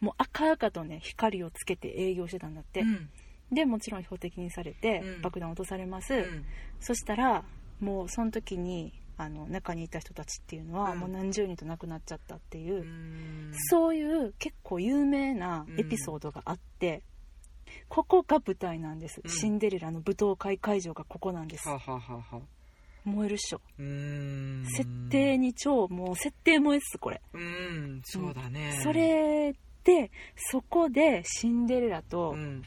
[0.00, 3.10] もう赤々とね光をつけて営業してたんだって、うん。
[3.50, 5.22] でもちろん標的にされて、うん。
[5.22, 6.44] 爆弾落とされます、うん。
[6.78, 7.44] そしたら
[7.80, 8.92] もうその時に
[9.22, 10.98] あの中にいた人たちっていうのは、うん。
[10.98, 13.52] もう何十人と亡くなっちゃったっていう、うん。
[13.68, 17.02] そういう結構有名なエピソードがあって、
[17.88, 19.30] ここが舞台なんです、うん。
[19.30, 21.68] シンデレラの舞踏会会場がここなんです。
[21.68, 22.42] はあはあは
[23.04, 23.61] 燃えるっしょ。
[23.78, 28.00] 設定に超もう設定燃えっすこれ、うん。
[28.04, 28.78] そうだね。
[28.83, 29.54] それ
[29.85, 32.62] でそこでシンデレラとうん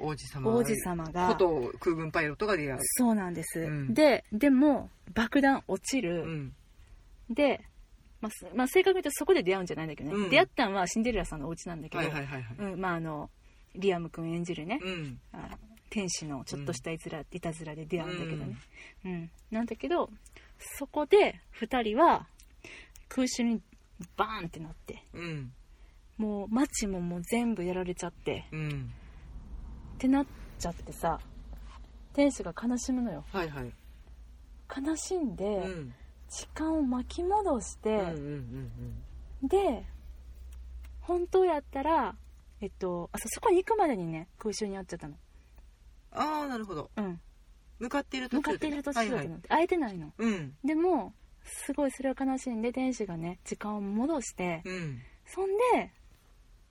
[0.00, 0.50] 王子様。
[0.50, 3.94] 王子様が、こと空軍パイロットが出会うそうなんです、うん。
[3.94, 6.54] ででも爆弾落ちる、うん。
[7.30, 7.60] で、
[8.20, 10.30] まあすまあ、正確に言うとそこで出会うんじゃないんだけどね、うん。
[10.30, 12.72] 出会ったのはシンデレラさんのお家なんだけど、はいはいはいはい。
[12.72, 13.30] うんまああの
[13.74, 15.20] リアム君演じるね、うん。
[15.32, 15.58] あの
[15.90, 18.56] 天使のちょっとしたいずら、いたずらで出会うんだけどね、
[19.04, 19.30] うん。
[19.50, 20.10] なんだけど
[20.78, 22.26] そこで2人は
[23.08, 23.60] 空襲に
[24.16, 25.02] バーンってなって。
[25.14, 25.52] うん。
[26.16, 28.46] もう街ももう全部やられちゃって。
[28.52, 28.92] うん
[29.98, 30.26] ってなっ
[30.60, 31.18] ちゃってさ
[32.12, 33.24] 天使が悲しむのよ。
[33.32, 33.72] はいはい。
[34.86, 35.94] 悲しんで、うん。
[36.30, 38.12] 時間を巻き戻して、うんうん
[39.42, 39.84] うんで
[41.00, 42.14] 本当やったら
[42.60, 45.14] えっとあそそこに行くまでにね空襲に遭っちゃったの。
[46.12, 46.90] ああなるほど。
[46.96, 47.20] うん。
[47.78, 49.40] 向かっている途向かってい中でねる途中だったの、はいはい。
[49.48, 50.12] 会えてないの。
[50.18, 50.54] うん。
[50.64, 55.00] でもすごいそれを悲しんで天使がね時間を戻して、うん。
[55.26, 55.92] そんで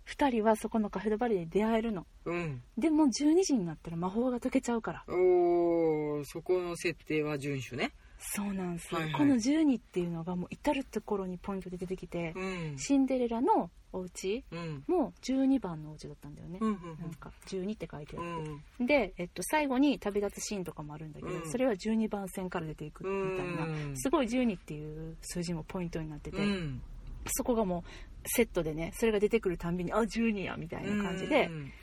[0.07, 2.05] 2人はそこのカフェドバリで出会えるの。
[2.25, 2.61] うん。
[2.77, 5.03] でも12時になったら魔法が解けちゃうから。
[5.07, 7.91] おーそこの設定は遵守ね。
[8.19, 9.13] そうなんです、はいはい。
[9.13, 12.77] この12っていうのがもう至る所にポイントで出てきて、うん。
[12.77, 14.83] シンデレラのお家うん。
[14.87, 18.45] も12番のお家だったんだよね、うんなんか12って書いてあうっ
[18.77, 18.87] て、ん。
[18.87, 21.51] で、えっと、最後に旅立つシーンとかもあるんだけど、うん。
[21.51, 23.97] それは12番線から出ていくみたいな、うん。
[23.97, 26.81] すごい12っていう数字もポイントになってて、うん。
[27.27, 31.73] そこがもうセットでねそれが出てくるたんびにあ12やみたいな感じでう、ん。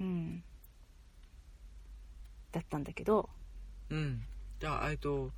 [0.00, 0.42] うん。
[2.50, 3.28] だったんだけど
[3.90, 4.22] うん。
[4.60, 5.30] じゃあえっと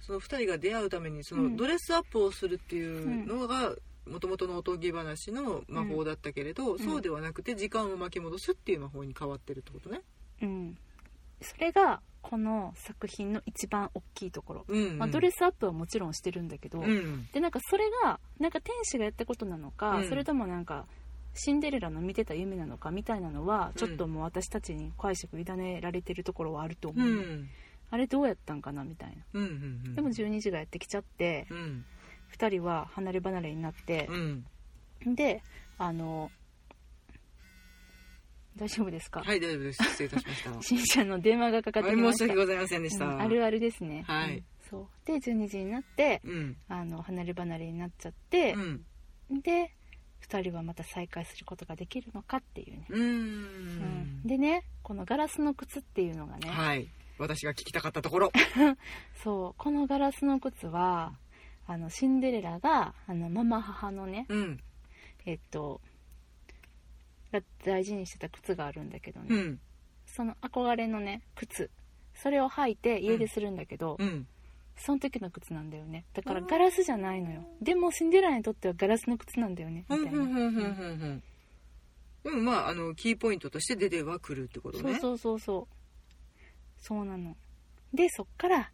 [0.00, 1.56] その2人が出会うためにそうのん。
[1.56, 3.74] ドレスアップをするっていうのが
[4.06, 6.78] もともとのおとぎ話の魔法だったけれど、ん。
[6.78, 10.02] そうではなくて時間を巻き戻すっていう魔法に変わってるってことね。
[10.42, 10.78] うん、
[11.40, 14.98] それがこの作品の一番大きいところ、うんうん。
[14.98, 20.08] まあ、ドレスアップはもちろんしてるんだけど、うんでなんかそれがなんか天使がやったことなのか、うん。
[20.08, 20.86] それともなんか
[21.34, 27.48] シンデレラの見てた夢なのかみたいなのはちょっともう私たちに解釈委ねられてるところはあると思う、うん。
[27.90, 29.16] あれどうやったんかなみたいな。
[29.34, 31.84] うんうんでも12時がやってきちゃってうん。
[32.38, 35.14] 2人は離れ離れになってう、ん。
[35.14, 35.42] で
[35.76, 36.30] あの
[38.56, 39.82] 大丈夫ですか、はい大丈夫です。
[39.84, 40.62] 失礼いたしました。
[40.62, 42.18] しんちゃんの電話がかかってはいきました。
[42.18, 44.04] 申し訳ございませんでした、うんあるあるですね。
[44.06, 44.38] はい。
[44.38, 45.06] うんそう。
[45.06, 46.56] で12時になってうん。
[46.68, 48.84] あの離れ離れになっちゃってう、ん。
[49.42, 49.72] で
[50.22, 53.02] 2人はまた再会することができるのかっていうね、うーん。
[53.02, 53.06] う
[54.22, 54.22] ん。
[54.24, 56.88] でねこのガラスの靴っていうのがね、はい。
[57.18, 58.32] 私が聞きたかったところ。
[59.22, 59.54] そう。
[59.58, 61.14] このガラスの靴は
[61.66, 64.60] あのシンデレラがあのママ母のねうん。
[65.26, 65.80] えっと
[67.40, 69.60] が大事にしてた靴があるんだけどね、うん。
[70.06, 71.70] その憧れのね靴。
[72.14, 74.26] それを履いて家出するんだけど、うん。
[74.76, 76.04] その時の靴なんだよね。
[76.14, 77.44] だからうんガラスじゃないのよ。
[77.60, 79.84] でもシンデレラにとってはガラスの靴なんだよね。
[79.88, 81.22] みたいな、うん
[82.42, 84.98] まああのキーポイントとして出てはくるってことね。
[84.98, 85.74] そうそうそうそう。
[86.80, 87.36] そうなの。
[87.92, 88.70] でそっから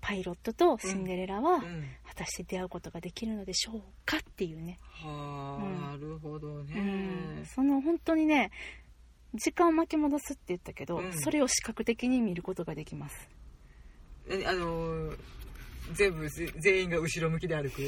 [0.00, 1.84] パイロットとシンデレラはうん。
[2.06, 5.80] 果たして出会うことができるのでしょうかっていうね、はあ、うん。
[5.80, 8.50] なるほどね、うん、その本当にね
[9.34, 11.12] 時間を巻き戻すって言ったけど、うん。
[11.12, 13.28] それを視覚的に見ることができます。
[14.28, 15.18] えあのー
[15.94, 17.82] 全部ぜ全員が後ろ向きで歩く。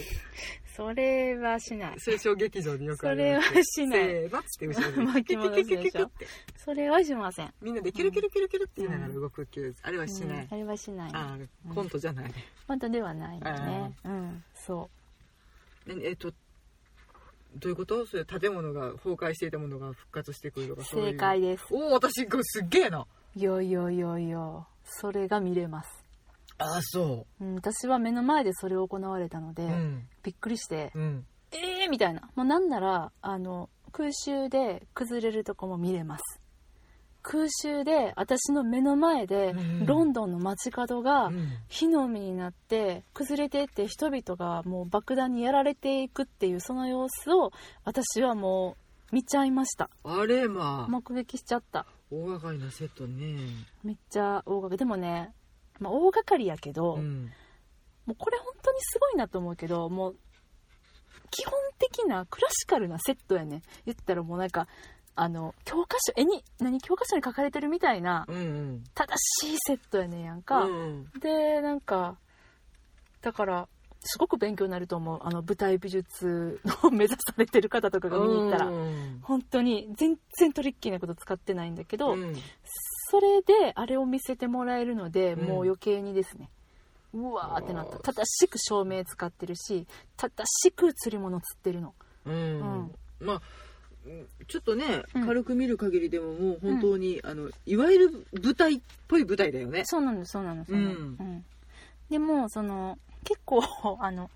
[0.77, 2.01] それはしない。
[2.01, 4.01] それ小劇場でよくあるそれはしない。
[4.01, 6.11] せーのって後ろで 巻き戻すでしょ。
[6.57, 7.55] それはしません。
[7.61, 11.11] みんなでキュルキュルキュルキュルって言いながら動くっていうあれはしない、うんあれはしない。
[11.13, 11.37] あ
[11.71, 12.33] あコントじゃない、
[12.67, 14.45] 本当ではないよねうん。
[14.55, 14.89] そ
[15.89, 16.33] ええっと
[17.57, 18.07] どういうこと？
[18.07, 21.11] それ建物が崩壊していたものが復活してくるとうかそういう。
[21.13, 21.65] 正解です。
[21.71, 23.07] おお私これすっげえな。
[23.35, 26.00] いよいよいよいよそれが見れます、
[26.61, 27.45] ああそう。
[27.45, 30.09] ん、私は目の前でそれを行われたので、ううん。
[30.23, 31.27] びっくりしてうん。
[31.53, 32.31] えーみたいな。
[32.37, 36.41] もうなんならあの空襲で崩れるとこも見れます。
[37.23, 41.49] 空襲で私の目の前でうんロンドンの街角がうん。
[41.69, 47.53] 火の海になって崩れていって人々がもう爆弾にやられていくっていうその様子を
[47.85, 48.77] 私はも
[49.13, 49.91] う見ちゃいました。
[50.05, 50.89] あれまあ。
[50.89, 51.85] 目撃しちゃった。
[52.13, 53.39] 大掛かりなセットね。
[53.83, 54.79] めっちゃ大掛かり。
[54.79, 55.33] でもね、
[55.81, 57.31] まあ、大掛かりやけど、うん。
[58.07, 60.17] もうこれ本当にすごいなと思うけどもう
[61.31, 64.67] 基本的なクラシカルなセットやね言ったらもうなんか
[65.15, 68.85] あの教科書絵に何教科書に書かれてるみたいなうんうん。
[68.95, 69.15] 正
[69.49, 72.17] しいセットやねんやんか、うんでなんか
[73.21, 73.69] だから
[74.03, 75.21] すごく勉強になると思う。
[75.23, 78.67] あの舞台美術を目指されてる方とかが見に行ったら。
[78.67, 79.21] うん。
[79.23, 82.35] 本当に全然トリッキーなこと使ってないんだけど、うん
[83.11, 85.49] それであれを見せてもらえるので、うん。
[85.49, 86.49] もう余計にですね。
[87.13, 87.99] うわーってなった。
[87.99, 91.93] 正しく照明使ってるし正しく釣り物釣ってるの。
[92.25, 92.33] うん。
[92.33, 92.37] う
[92.85, 92.95] ん。
[93.21, 93.43] まあ
[94.07, 95.27] うんちょっとね、うん。
[95.27, 99.83] 軽く見る限りでももう本当に、あのいわゆる舞台っぽい舞台だよね。
[99.87, 100.97] そうなのそうなのそうなの、うん。
[100.97, 101.45] うん。
[102.11, 103.61] でもその結構
[104.01, 104.31] あの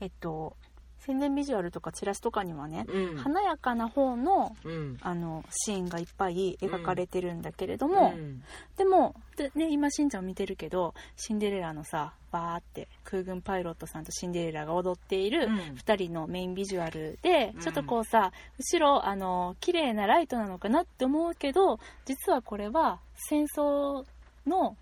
[0.00, 0.56] えっと
[1.04, 3.16] 宣伝ビジュアルとかチラシとかにはね、うん。
[3.16, 4.98] 華やかな方のうん。
[5.00, 8.42] あのシーンがいっぱい描かれてるんだけれども、うん。
[8.76, 15.52] でもで、ね、今しんちゃん見てるけどシンデレラのさバーって空軍パイロットさんとシンデレラが踊っているうん。
[15.74, 17.60] 2人のメインビジュアルで、うん。
[17.60, 24.04] ちょっとこうさ後ろあの綺麗なライトなのかなって思うけど実はこれは戦争
[24.46, 24.76] の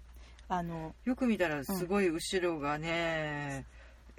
[0.49, 3.65] あのよく見たらすごい後ろがね、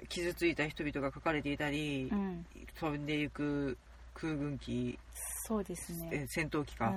[0.08, 2.46] 傷ついた人々が描かれていたり、うん
[2.78, 3.76] 飛んでいく
[4.14, 4.98] 空軍機、
[5.46, 6.08] そうですね。
[6.12, 6.92] え戦闘機か、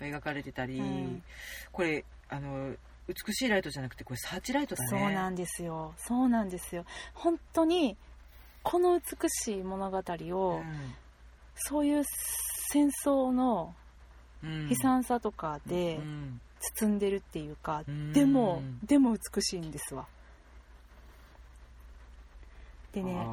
[0.00, 1.22] 描かれてたり、うん。
[1.72, 2.74] これあの
[3.06, 4.90] 美しいライトじゃなくてこれサーチライトだね。
[4.90, 5.94] そうなんですよ。
[5.98, 6.84] そうなんですよ。
[7.14, 7.96] 本当に
[8.62, 10.62] この美しい物語を、
[11.54, 12.04] そういう
[12.70, 13.74] 戦争の
[14.42, 14.68] うん。
[14.68, 16.40] 悲惨さとかでうん。
[16.80, 18.12] 包んでるっていうか、うん。
[18.12, 20.06] でもでも美しいんですわ
[22.92, 23.26] でね、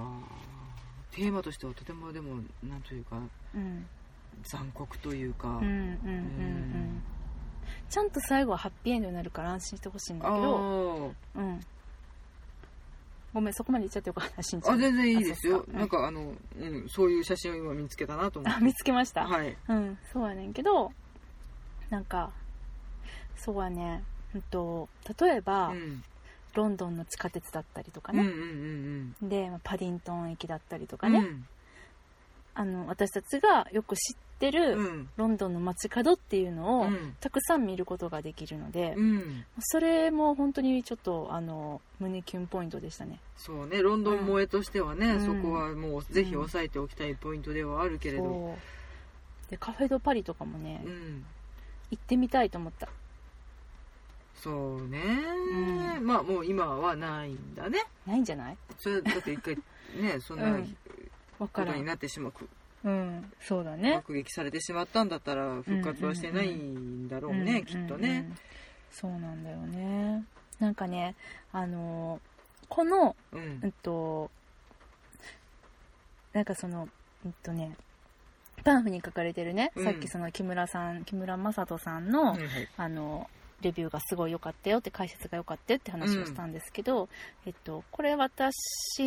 [1.11, 3.17] テーマとしてはとてもでもなんというか
[3.55, 3.85] うん、
[4.43, 5.61] 残酷というか、
[7.89, 11.61] ちゃんと最後はハッピーエンドになるから安心してほしいんだけど、あうん、
[13.33, 14.41] ごめんそこまで言っちゃってよかった
[14.71, 15.65] あ全然いいですよ。
[15.71, 18.57] なんかあの、うん、そういう写真を今見つけたなと思って。
[18.57, 19.57] あ見つけました、はい。
[19.69, 20.91] うんそうやねんけど
[21.89, 22.31] なんか
[23.37, 24.89] そうやねうんと
[25.19, 26.03] 例えば、うん
[26.55, 29.29] ロンドンの地下鉄だったりとかうんうんね、うん。
[29.29, 31.13] でまあパディントン駅だったりとかうん。
[31.13, 31.21] ね、
[32.53, 35.09] あの私たちがよく知ってる、うん。
[35.17, 37.15] ロンドンの街角っていうのを、うん。
[37.19, 39.45] たくさん見ることができるので、うん。
[39.59, 43.19] それも本当にちょっとあの胸キュンポイントでしたね。
[43.37, 45.25] そうねロンドン萌えとしてはね、うん。
[45.25, 48.57] そこはもうぜひ押さえておきたいポイントではあるけれど、
[49.49, 51.25] でカフェ・ド・パリとかもね、うん、
[51.91, 52.89] 行ってみたいと思った
[54.35, 54.99] そうね、
[55.97, 57.83] うまあもう今はないんだね。
[58.05, 58.57] ないんじゃない？
[58.77, 59.55] それだって一回
[59.99, 60.57] ね そんな
[61.39, 62.33] ことになってしまう
[62.83, 63.31] うん。
[63.39, 63.93] そうだね。
[63.95, 68.37] 爆撃されてしまったんだったら復活はしてないんだろうね、きっとね、うんうんうん。
[68.91, 70.23] そうなんだよね。
[70.59, 71.15] なんかね
[71.51, 73.59] あのーこのうん。
[73.63, 74.29] うんと
[76.33, 76.87] なんかその
[77.25, 77.75] うんとね
[78.63, 79.85] パンフに書かれてるね、うん。
[79.85, 82.69] さっきその木村さん木村正人さんの、はいはい。
[82.77, 83.29] あの
[83.61, 87.09] レビューがすごい良かったよって解説が良かったよって話をしたんですけど、
[87.45, 88.53] えっと、これ私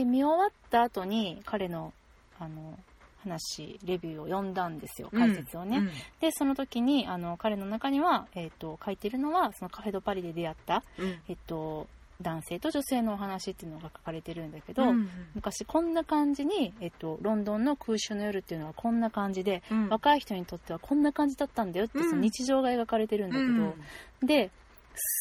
[0.05, 1.93] 見終わった後に彼の
[2.41, 2.79] あの
[3.25, 5.87] 話レビューを読んだんですよ解説をね、うん。
[6.21, 11.19] でその時にあの彼の中には、えっと、書いてるのはそのカフェ・ド・パリで出会った、うん。
[11.29, 11.89] えっと、
[12.20, 19.88] 男性と女性のお話っていうのが書かれてるんだけど、うん昔こんな感じに、えっと、ロンドンの空襲の夜っていうのはこんな感じで、うん。
[19.88, 22.11] 若い人にとってはこんな感じだったんだよって、うん。
[22.11, 24.26] その日常が描かれてるんだけど、うん。
[24.26, 24.50] で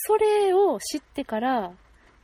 [0.07, 1.71] それを知ってから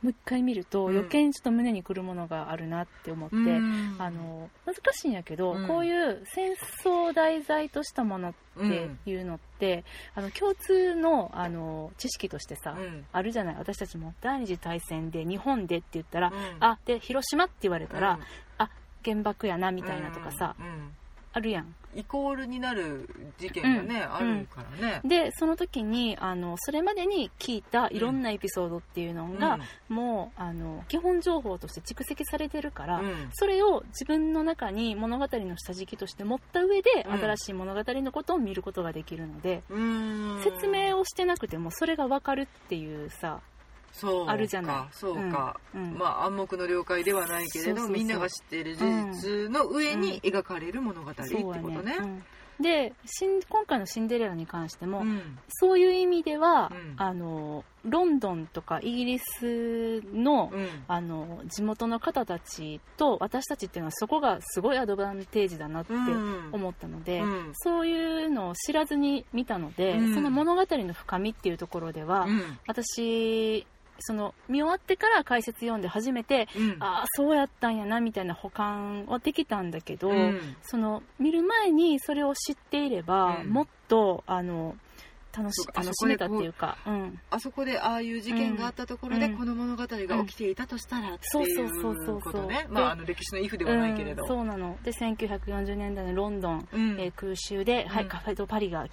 [0.04, 0.92] もう一回見るとうん。
[0.92, 3.96] 余計にちょっと胸にくるものがあるなって思って、うん。
[3.98, 5.66] あの難しいんやけど、うん。
[5.66, 6.52] こういう戦
[6.84, 9.82] 争を題材としたものっていうのって、
[10.14, 13.06] あの共通のあの知識としてさ、うん。
[13.12, 13.56] あるじゃない？
[13.56, 16.34] 私たちも第二次大戦で日本でって言ったら、うん。
[16.60, 18.20] あで広島って言われたら、うん。
[18.58, 18.68] あ
[19.02, 20.66] 原爆やなみたいなとかさ、うん。
[20.66, 20.92] うん。
[21.32, 24.14] あるやんイコールになる事件がね、うん。
[24.14, 33.28] あるからね、でその時にあのそれまでに聞いたいろんなエピソードっていうのが、もうあの基本情報として蓄積されてるから、うん。
[33.32, 37.18] それを自分の中に物語の下敷きとして持った上で、うん。
[37.18, 40.40] 新しい物語のことを見ることができるので、うん。
[40.42, 43.40] 説明をしてなくてもそれが分かるっていうさ、
[44.26, 44.88] あるじゃない。
[44.92, 45.96] そうか、うん。
[45.96, 51.96] まあ暗黙の了解ではないけれどみんなが知っている事実の上に描かれる物語ってことね。
[52.00, 52.24] うん。
[52.60, 52.94] で
[53.48, 55.38] 今回のシンデレラに関しても、うん。
[55.48, 56.94] そういう意味では、うん。
[56.96, 60.68] あのロンドンとかイギリスの,、うん。
[60.86, 66.50] あの地元の方たちと私たちっていうのはそこがすごいアドバンテージだなってうん。
[66.52, 67.50] 思ったので、うん。
[67.54, 70.14] そういうのを知らずに見たので、うん。
[70.14, 72.58] その物語の深みっていうところでは、うん。
[72.68, 73.66] 私
[74.00, 76.76] その見終わってから解説読んで初めて、うん。
[76.80, 80.56] ああそうやったんやなみたいな保管はできたんだけど、うん。
[80.62, 83.50] その見る前にそれを知っていれば、うん。
[83.50, 84.76] もっとあの
[85.36, 89.36] 楽し楽しめたっていうか、うん、あそこでああいう事件があったところでうん。
[89.36, 92.20] この物語が起きていたとしたらってそういそうそうそうう。
[92.20, 92.66] ことね。
[92.68, 94.22] でまああの歴史のイフではないけれど。
[94.22, 94.78] うん、そうなの。
[94.84, 97.00] で1940年代のロンドン、うん。
[97.00, 98.08] えー空襲で、はい、うん。
[98.08, 98.86] カフェ・ド・パリが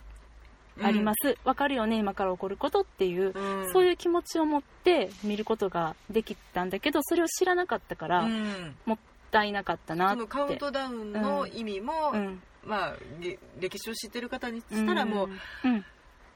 [0.81, 3.73] あります、わかるよね今から起こることっていう、うん。
[3.73, 8.75] そういう気持ちを持って見ることができたんだけどそれを知らなかったから、うん。
[8.85, 8.97] もっ
[9.31, 10.13] たいなかったなって。
[10.15, 12.41] そのカウントダウンの意味もうん。
[12.63, 15.29] まあげ歴史を知ってる方にしたらもう
[15.65, 15.85] うん。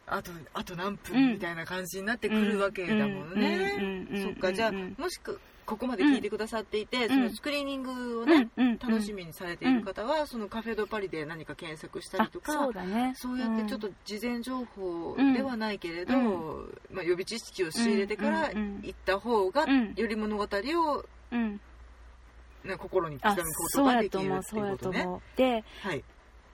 [0.07, 0.97] あとあと何うん。
[0.97, 3.31] 分みたいな感じになってくるわけだもんうん。
[3.31, 3.39] うん。
[3.39, 4.23] ねうん。
[4.23, 4.53] そっか。
[4.53, 4.95] じゃあうん。
[4.97, 7.09] もしくここまで聞いてくださっていて、ん。
[7.09, 8.77] そのスクリーニングをうねん、うん。
[8.77, 13.13] 楽しみにされている方は、そのカフェ・ド・パリで何か検索したりとあかそうだね。
[13.15, 16.77] そうやってちょっと事前情報ではないけれど、うん。
[16.91, 21.59] まあ、予備知識を仕入れてから行った方が、うんより物語を、うん。
[22.63, 25.07] ね、心に刻あむことができるっていうことね。
[25.35, 26.03] ではい。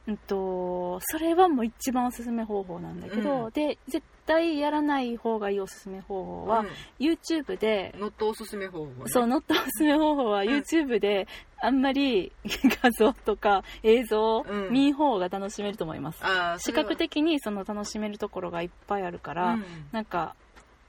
[0.07, 3.51] うんとそれはもう一番おすすめ方法なんだけど、うん。
[3.51, 6.67] で絶対やらない方がいいおすすめ方法は、うん。
[6.99, 8.93] YouTube でノットおすすめ方法ね。
[9.07, 10.47] そう、ノットおすすめ方法はん。
[10.47, 11.27] YouTube で
[11.61, 12.31] あんまり
[12.81, 14.69] 画像とか映像うん。
[14.71, 16.23] 見ん方が楽しめると思います。
[16.23, 19.65] あー視覚的にその楽しめるところがいっぱいあるから、うん。
[19.91, 20.35] なんか、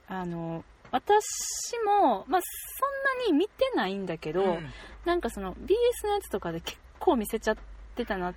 [0.07, 1.23] あの、私
[1.85, 4.73] も、まあ、そんなに見てないんだけど、うん。
[5.05, 7.57] なんかその BS のやつとかで結構見せちゃっ
[7.95, 8.33] てたなっ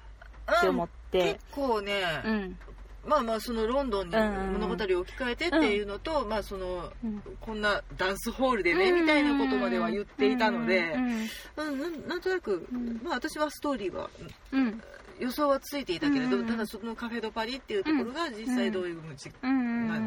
[0.61, 1.35] て思って。
[1.35, 2.59] 結、構ね、うん。
[3.07, 13.01] まあまあそのロンドンに物語を置き換えてっていうのと、まあそのうんこんなダンスホールでね、みたいなことまでは言っていたので、うんうんなんとなく、ん。
[13.03, 14.11] まあ私はストーリーは
[14.53, 14.83] うん。
[15.19, 19.53] 予想はついていたけれど、うんただそのカフェ・ド・パリっていうところが実際どういうじうんう
[19.85, 20.01] んまあ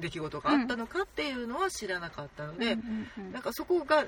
[0.00, 4.04] 出来事があったのかっていうのは知らなかったので、うんうんなんかそこが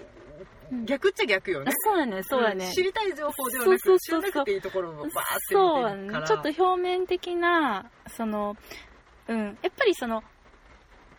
[0.70, 1.72] うん逆っちゃ逆よね。
[1.84, 5.12] そうやねそうやね、ん知りたい情報ではなく知らそうそうそうそうなくていいところをバーって
[5.50, 6.20] そうや見てるから。
[6.20, 8.56] ねちょっと表面的なその
[9.28, 9.38] うん。
[9.62, 10.22] やっぱりその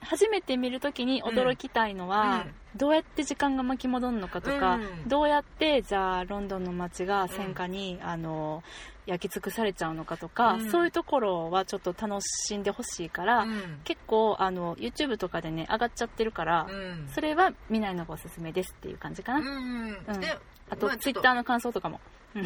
[0.04, 5.08] 初めて見るときに驚きたいのは、どうやって時間が巻き戻るのかとか、うん。
[5.08, 8.63] どうやってじゃあロンドンの街が戦火に、あの
[9.06, 10.72] 焼き尽くされちゃうのかとか、うん。
[10.72, 13.80] そういうところはちょっと楽しんでほしいから、うん。
[13.84, 17.08] 結構あの YouTube とかでね上がっちゃってるから、うん。
[17.13, 19.98] それは見ないのがおすすめですっていう感じかな、うん
[20.70, 22.00] あと、まあ Twitter の感想とかも。
[22.34, 22.42] ま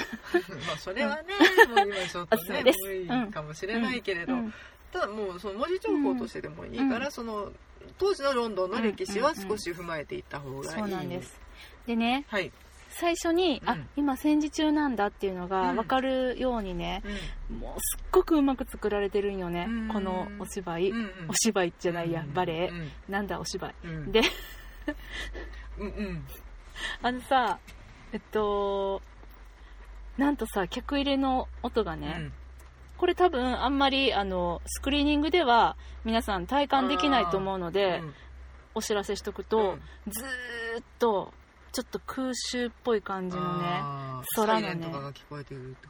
[0.73, 1.33] あそれはね、
[1.69, 2.63] もう今ちょっとね
[3.07, 4.53] 無理かもしれないけれど、うん
[4.91, 7.11] ただもうその文字情報としてでもいいから、うん。
[7.11, 7.51] その
[7.97, 11.39] 当時のロンドンの歴史は少し踏まえていった方がいい、そうなんです。
[11.85, 12.51] でねはい、
[12.89, 13.69] 最初に、うん。
[13.69, 15.75] あ今戦時中なんだっていうのがうん。
[15.77, 17.03] 分かるようにね、
[17.49, 19.87] うもうすっごくうまく作られてるんよね、うん。
[19.87, 20.93] このお芝居、
[21.27, 23.75] お芝居じゃないや、うんバレエ、うんなんだお芝居。
[23.83, 24.11] うん。
[24.11, 24.21] で
[25.77, 26.23] うんうん。
[27.01, 27.59] あのさ
[28.13, 29.01] えっと
[30.17, 32.31] なんとさ客入れの音がね、
[32.97, 38.13] これ多分あんまりあのスクリーニングでは皆さん体感できないと思うので、うん
[38.75, 40.25] お知らせしとくと、ずー
[40.81, 41.33] っと
[41.71, 43.81] ちょっと空襲っぽい感じのね
[44.35, 44.87] 空のね。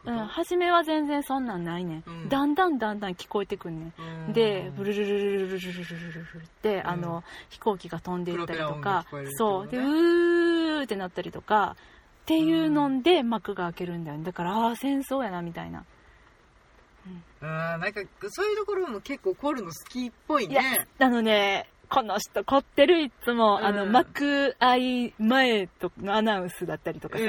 [0.05, 2.29] うん初めは全然そんなんないね、うん。
[2.29, 3.91] だんだんだんだん聞こえてくんね。
[4.27, 4.33] うん。
[4.33, 9.05] でブルルルルルルルルルルルルルって、あの飛行機が飛んでいったりとか
[9.37, 11.75] そうでうーってなったりとか
[12.23, 15.83] っていうので幕が開けるんだよねだからああー戦争やなみたいな
[17.41, 23.65] あーなんかそういうところも結構凝るの好きっぽいいやねあのねこの人凝ってるいつも、うん。
[23.65, 27.23] あの幕開前とのアナウンスだったりとかさ、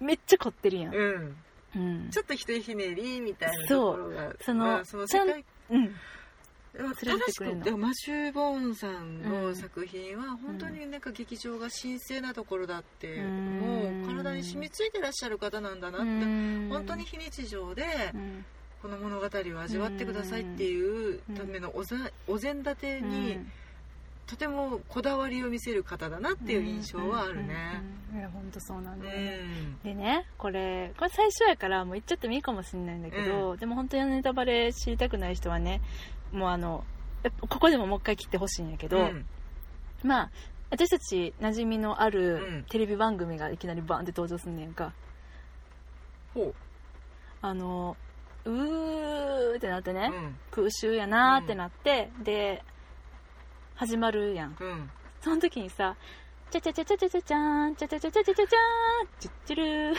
[0.00, 1.36] めっちゃ凝ってるやん、うん、
[1.76, 14.04] うん、うんちょっとひとひねりみたいなところがそのまあそのちゃん世界うん、正しくでもマシュー・ボーンさんうんの作品は本当になんか劇場が神聖なところだって、うん。
[14.04, 16.68] もう体に染みついてらっしゃる方なんだなって、うん。
[16.70, 17.84] 本当に非日常で
[18.14, 18.44] うん
[18.82, 23.38] この物語を味わってくださいっていうためのお膳立てに
[24.26, 27.42] とてもこだわりを見せる方だなっていう印象はあるね。
[27.42, 27.52] うんうん
[27.92, 35.82] うんいや本当そうなんうだよね、んでねこれこれ最初やからもう言っちゃってもいいかもしれないんだけど、でも本当にネタバレ知りたくない人はね
[36.32, 36.84] もうあの
[37.50, 39.26] ここでももう一回切ってほしいんやけど、うん。
[40.02, 40.30] まあ
[40.70, 42.64] 私たち馴染みのあうるん。
[42.70, 44.94] テレビ番組がいきなりバーンって登場すんねんか。
[46.32, 46.54] ほ
[47.42, 47.94] あの
[48.48, 50.36] うーってなってう、ね、うん。
[50.50, 52.64] 空襲やなーってなって、で
[53.76, 54.56] 始まるやん。
[54.58, 54.90] うん、
[55.20, 55.96] その時にさ
[56.50, 59.94] チャチャチャチャチャチャチャーンチャチャチャチャチャチャチャーンチュッチュルー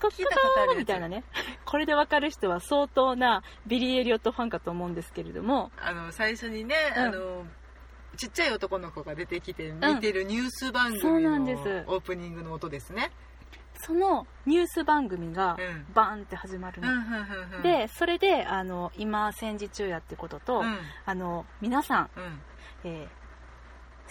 [0.00, 0.66] コッ聞いたことあるやつ。
[0.66, 1.24] コーみたいなね。
[1.64, 5.72] これでわかる人は相当なビリー・エリオットファンかと思うんですけれども。
[5.78, 7.02] あの最初にね、うん。
[7.02, 7.46] あの
[8.16, 13.10] ちっちゃい男の子が出てきて見てるニュース番組のオープニングの音ですね。
[13.82, 15.86] そのニュース番組がうん。
[15.94, 20.78] バーンって始まるの、うんうんうんうん、でそれであの今戦時中やってことと、うん。
[21.04, 22.40] あの皆さん、うん。
[22.84, 23.20] えー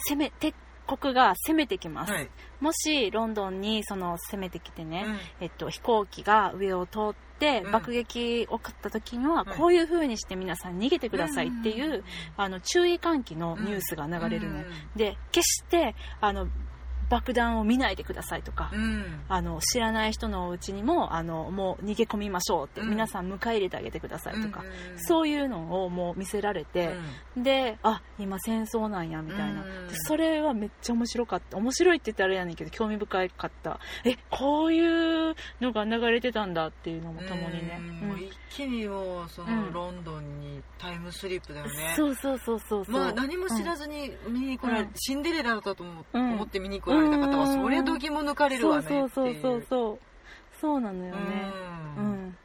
[0.07, 0.55] 攻め敵
[0.87, 2.29] 国が攻めてきます、はい。
[2.61, 5.17] もしロンドンにその攻めてきてね、うん。
[5.41, 7.71] えっと、飛行機が上を通ってうん。
[7.71, 9.57] 爆撃を送った時にははい。
[9.57, 12.03] こういう風にして皆さん逃げてくださいっていう、
[12.37, 14.65] あの注意喚起のニュースが流れるね、
[14.95, 16.47] で決してあの
[17.09, 18.81] 爆弾を見ないでくださいとか、うん。
[18.83, 22.89] うんあの知らない人のうちにもあのもう逃げ込みましょうって、うん。
[22.89, 26.93] 皆さん迎え入れてあげてくださいとか、うんうんそういうのをもう見せられて、
[27.37, 31.57] であ今戦争なんやみたいな、それはめっちゃ面白かった。
[31.57, 33.79] 面白いって言ったらあれやねんけど興味深かった。
[34.03, 38.07] えこういうのが流れてたんだっていうのもともにね、うん。
[38.09, 39.49] もう一気にもうそうん。
[39.49, 42.93] のロンドンにタイムスリップだよね、そうそうそうそうそう。
[42.93, 44.89] まあ何も知らず、ずに見に来られ、うん。
[44.95, 45.75] シンデレラだと
[46.13, 49.41] 思って見に来られた方はうんそれどぎも抜かれるそうわねそうっていう。
[49.41, 49.99] そうそうそう
[50.59, 51.19] そうなのよね。
[51.97, 52.11] ううん。
[52.27, 52.37] ん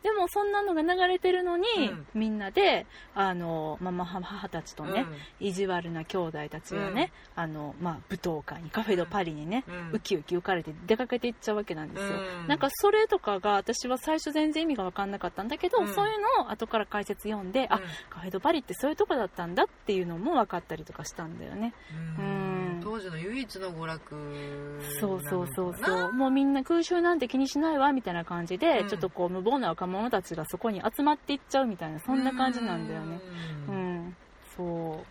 [0.00, 2.06] でもそんなのが流れてるのに、うん。
[2.14, 5.04] みんなであのママ母たちとね、
[5.40, 9.90] 意地悪な兄弟たちがね、あのまあ、舞踏会にカフェ・ド・パリにね、うん。
[9.94, 12.48] ウキウキ浮かれて出かけていっちゃうわけなんですよ、うん。
[12.48, 15.88] なんかそれとかが私は最初全然意味が分かんなかったんだけど、うん。
[15.88, 17.82] そういうのを後から解説読んで、あうん。
[18.08, 21.74] カフェ・ド・パリってそういうとこだったんだっていうのも分かったりとかしたんだよね、
[22.18, 22.24] うん。
[22.24, 22.47] うん
[22.88, 26.12] 当時の唯一の娯楽そうそうそうそう。
[26.14, 28.88] もうみんな空襲なんて気にしないわみたいな感じで、うん。
[28.88, 33.20] ちょっとこう無謀な若者たちがそこに集まっていっちゃうみたいなそんな感じなんだよね。
[33.68, 34.06] ううん。
[34.06, 34.16] ん、
[34.56, 35.04] そ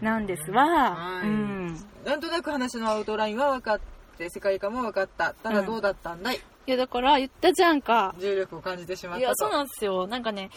[0.00, 0.04] う。
[0.04, 1.28] なんですわ、はい。
[1.28, 1.66] うん。
[2.04, 3.80] なんとなく話のアウトラインは分かっ
[4.16, 5.34] て世界観も分かった。
[5.34, 6.36] ただどうだったんだい、
[6.66, 8.12] いやだから言ったじゃんか。
[8.18, 9.20] 重力を感じてしまったと。
[9.20, 10.08] いやそうなんですよ。
[10.08, 10.50] なんかね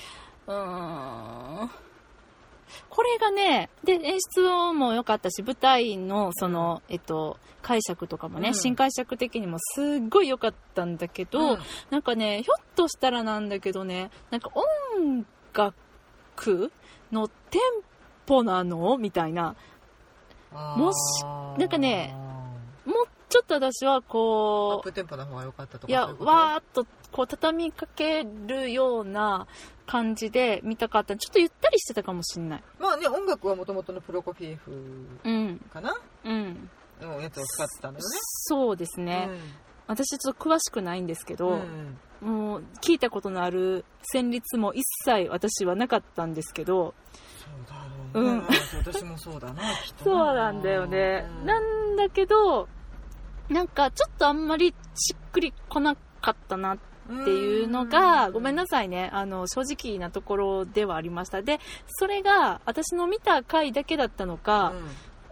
[0.47, 1.69] うーん
[2.89, 4.41] これがねで演出
[4.73, 8.55] も良かったし舞台のその、えっと解釈とかもね、うん。
[8.55, 11.59] 新解釈的にもすっごい良かったんだけど、うん。
[11.89, 14.49] なんかねひょっとしたらなんだけどねなんか
[14.95, 16.71] 音楽
[17.11, 17.61] のテン
[18.25, 18.97] ポなの？
[18.97, 19.55] みたいな。
[20.51, 22.13] もしなんかね
[22.85, 29.47] もうちょっと私はアッこうプテンポな方が良かったとかいやわーっとこう畳みかけるような
[29.91, 31.17] 感じで見たかった。
[31.17, 32.63] ちょっとゆったりしてたかもしんない。
[32.79, 34.71] まあね音楽はもともとのプロコフィエフ
[35.23, 35.93] うんかな？
[36.23, 36.69] うん。
[37.01, 38.17] のやつを使ってたんだよね。
[38.21, 39.29] そうですね、
[39.87, 41.97] 私ちょっと詳しくないんですけど、うん。
[42.21, 43.83] もう聞いたことのある
[44.13, 46.93] 旋律も一切私はなかったんですけど
[47.39, 47.75] そうだ
[48.13, 48.43] ろうね、
[48.77, 49.63] 私もそうだな
[50.03, 52.67] そうなんだよね、うんなんだけど
[53.49, 56.77] なんかちょっとあんまりしっくりこなかったなっ
[57.23, 61.41] ていうのが、ごめんなさいね、あの、正直なところではありました。
[61.41, 64.73] で、それが私の見た回だけだったのか、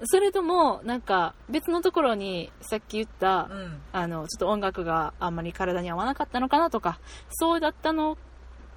[0.03, 6.99] それとも、なんか別のところにさっき言った、うんうんあの、ちょっと音楽があんまり体に合わなかったのかなとか、
[7.29, 8.17] そうだったの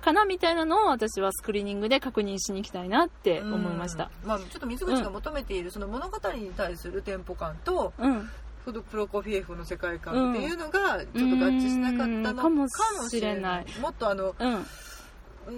[0.02, 4.10] かなみたいなのを私はスクリーニングで確認しに行きたいなって思いました。
[4.22, 8.28] うんまあ、ちょっと水口が求めているその物語に対するテンポ感とうん。
[8.64, 12.68] フドプロコフィエフの世界観っていうのがちょっと合致しなかったのかも
[13.08, 14.66] しれない,、もっとあのうん。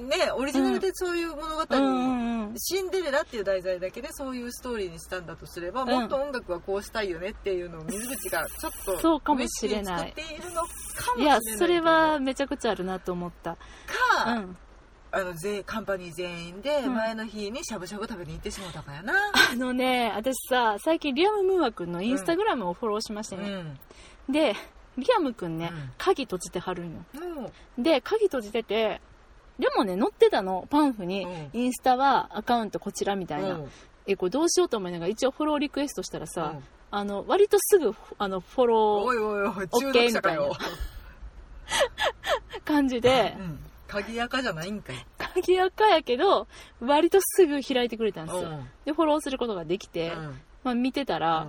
[0.09, 1.85] ねオリジナルでそういう物語を、うん。
[1.85, 10.15] うんうんシンデレラっていう題材だけでそういうストーリーにしたんだとすれば、もっと音楽はこうしたいよねっていうのを水口がちょっとそうかもしれない。
[11.19, 13.57] いやそれはめちゃくちゃあるなと思った。
[13.57, 14.57] か、うん
[15.15, 16.95] あの全カンパニー全員でうん。
[16.95, 19.15] 前の日にしゃぶしゃぶ食べに行ってしまったかやな、
[19.53, 24.33] あのね私さ最近リアム・ムーア君のインスタグラムをフォローしましてね、うん。
[24.33, 24.55] で
[24.99, 25.91] リアム君ね、うん。
[25.99, 27.05] 鍵閉じてはるんよ。
[27.35, 29.01] もで鍵閉じてて
[29.59, 31.61] でもね載ってたのパンフに、うん。
[31.61, 33.71] インスタはアカウントこちらみたいな、うん。
[34.07, 36.65] えこれどうしようと思いながら一応フォローリクエストしたらさ、うん。
[36.91, 45.07] あの割とすぐあのフォロおいおいおい中毒者かよ、ー 感じでうん、鍵垢じゃないんかい。
[45.19, 46.47] 鍵垢やけど
[46.81, 48.69] 割とすぐ開いてくれたんですよ、うん。
[48.85, 50.41] でフォローすることができて、うん。
[50.63, 51.47] まあ、見てたら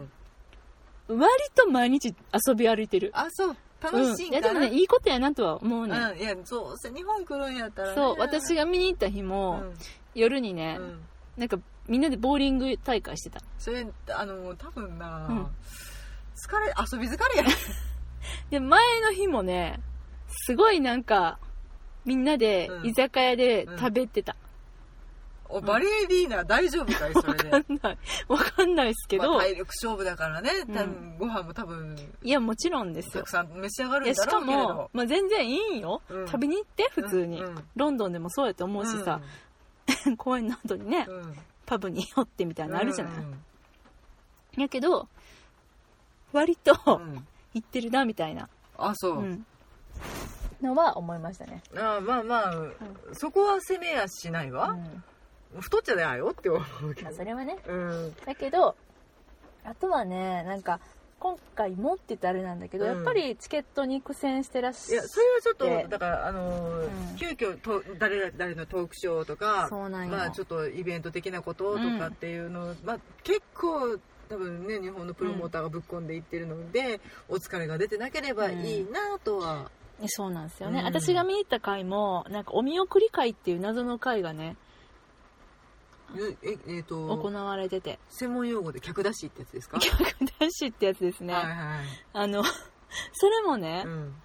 [1.08, 1.20] う、ん。
[1.20, 2.14] 割と毎日
[2.48, 3.12] 遊び歩いてる。
[3.14, 3.56] あそう。
[3.82, 9.64] 楽しいうん、いやでもねいいことやなとは思うね、うん、いやそうせ日本来るんやったら、ね、そう私が見に行った日も、
[10.16, 11.00] 夜にね、うんうん。
[11.38, 13.42] なんかみんなでボーリング大会してた。
[13.60, 15.44] それあの多分な、うん。
[16.36, 17.46] 疲れ遊び疲れや。
[18.50, 19.80] で前の日もね
[20.28, 21.38] すごいなんか
[22.06, 22.88] みんなでうん。
[22.88, 24.36] 居酒屋で食べてた、
[25.50, 27.50] おバレエディーナ大丈夫かいそれで。
[27.50, 27.98] わかんない。
[28.28, 30.50] わかんないですけど、まあ体力勝負だからね。
[30.62, 33.24] 多分、うんご飯も多分いやもちろんですよ。
[33.24, 34.74] たくさん召し上がるんいやしかだろうけれど。
[34.74, 36.26] も、まあ、全然いいんよ、うん。
[36.28, 37.64] 食べに行って普通に、うんうん。
[37.76, 39.22] ロンドンでもそうやと思うしさ、
[40.18, 41.16] 公園の後にね、うん。
[41.16, 44.62] うんパブに寄ってみたいなのあるじゃない、うん。
[44.62, 45.08] やけど
[46.32, 47.28] 割とうん。
[47.56, 48.48] 行ってるなみたいな、
[48.78, 49.46] あそう、うん
[50.62, 52.54] のは思いましたね、あまあまあ、
[53.14, 54.78] そこは責めやしないわ、
[55.54, 55.62] うん。
[55.62, 57.58] 太っちゃだよって思うけまあ、どそれはね。
[57.68, 58.16] うん。
[58.26, 58.76] だけど
[59.64, 60.80] あとはねなんか
[61.18, 62.96] 今回もって言ってあれなんだけど、うん。
[62.96, 67.16] やっぱりチケットに苦戦してらっしゃいやそれはちょっでとだからあのーうん。
[67.18, 70.12] 急遽と誰々誰のトークショーとかそうなんよ。
[70.12, 73.98] まあちょっとイベント的なこととかっていうのを、まあ結構
[74.28, 77.00] 多分ね日本のプロモーターがぶっ込んでいってるので、
[77.30, 79.72] お疲れが出てなければいいなとは、
[80.08, 80.86] そうなんですよね、うん。
[80.86, 84.58] 私が見に行った回もなんかお見送り会っていう謎の会がね
[86.16, 88.00] えええーと行われてて。
[88.10, 89.80] 専門用語で客出しってやつですか？
[89.80, 90.00] 客
[90.40, 91.56] 出しってやつですね、はいはい。
[92.14, 92.44] あの
[93.14, 94.16] それもね、うん。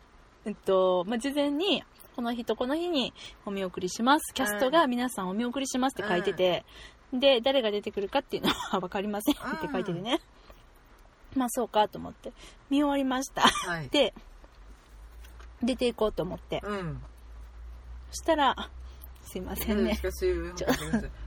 [0.44, 1.84] えっと、まあ、事前に、
[2.16, 3.12] この日とこの日に
[3.44, 4.32] お見送りします。
[4.34, 6.64] キャストが皆さんお見送りしますって書いてて、
[7.12, 10.20] で、誰が出てくるかっていうのは わかりませんって書いててね。
[11.34, 12.32] まあそうかと思って、
[12.68, 13.42] 見終わりました。
[13.42, 13.88] はい。
[13.88, 14.14] で、
[15.62, 16.60] 出ていこうと思って。
[16.64, 17.02] うん。
[18.10, 18.56] そしたら、
[19.22, 19.94] すいませんね。
[19.94, 20.26] しかし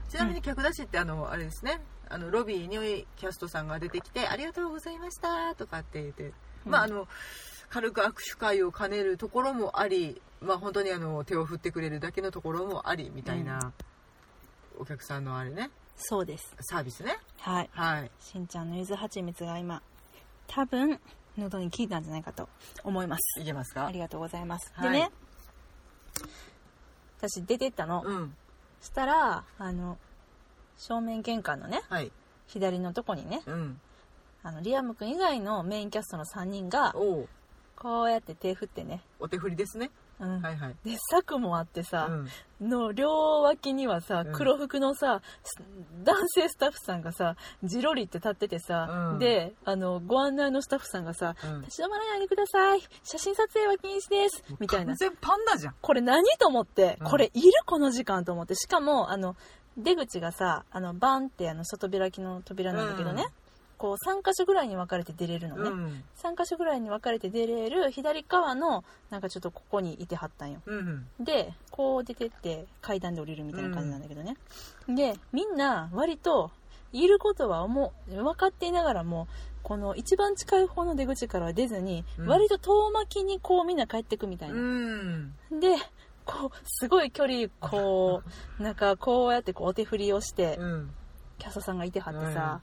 [0.08, 1.80] ちなみに客出しってあのあれですね。
[2.08, 6.32] あのロビーにキャストさんが出てきて「ありがとうございました」とかって言って、
[6.66, 7.08] まああの
[7.70, 13.72] 軽く握手会を兼ねるところもあり、まあ、本当にあの手を振ってくれるだけのところもありみたいな、
[14.78, 15.70] お客さんのあれね。
[15.96, 16.54] そうです。
[16.60, 17.18] サービスね。
[17.38, 17.70] はい。
[17.72, 18.10] はい。
[18.20, 19.82] しんちゃんのゆずはちみつが今、
[20.46, 21.00] 多分、
[21.38, 22.48] 喉に効いたんじゃないかと
[22.82, 23.40] 思います。
[23.40, 23.86] いけますか？
[23.86, 24.72] ありがとうございます。
[24.74, 24.92] はい。
[24.92, 25.10] でね、
[27.18, 28.02] 私出てったの。
[28.04, 28.34] うん。
[28.80, 29.98] したら、あの、
[30.76, 32.12] 正面玄関のね、はい。
[32.46, 33.80] 左のとこにね、うん。
[34.42, 36.94] あの、リアム君以外のメインキャストの3人が、
[37.76, 39.90] こうやって手振ってね、お手振りですね
[40.20, 40.40] うん。
[40.40, 40.76] はいはい。
[40.84, 42.08] で、柵もあってさ、
[42.60, 42.68] うん。
[42.68, 43.10] の両
[43.42, 44.32] 脇にはさうん。
[44.32, 45.62] 黒服のさ、す
[46.04, 49.18] 男性スタッフさんがさジロリって立っててさ、うん。
[49.18, 52.80] であのご案内のスタッフさんがさうん「立ち止まらないでください。
[53.02, 54.86] 写真撮影は禁止です」みたいな。
[54.86, 55.74] 完全パンダじゃん。
[55.80, 57.10] これ何と思って、うん。
[57.10, 58.54] これいるこの時間と思って。
[58.54, 59.36] しかもあの
[59.76, 63.43] 出口がさあのバンってあの外開きの扉なんだけどね、うん
[63.84, 66.04] こう3箇所ぐらいに分かれて出れるのね、うん。
[66.16, 70.62] 3箇所ぐらいに分かれて出れる左側のなんかちょっとここにいてはったんよ。
[70.64, 74.38] うんでこう出てって階段で降りるみたいな感じなんだけどね、
[74.88, 76.50] でみんな割と
[76.94, 79.28] いることは思う分かっていながらも
[79.62, 82.26] この一番近い方の出口からは出ずに、うん。
[82.26, 85.34] 割と遠巻きにこうみんな帰ってくみたいな、うん。
[85.60, 85.76] で
[86.24, 88.28] こうすごい距離こう
[88.62, 90.94] なんかこうやってこうお手振りをして、うん。
[91.38, 92.60] キャストさんがいてはってさ、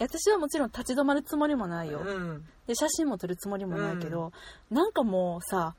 [0.00, 2.44] 私はもちろん立ち止まるつもりもないよ、うん。
[2.66, 4.32] で写真も撮るつもりもないけど、
[4.70, 5.74] なんかもうさ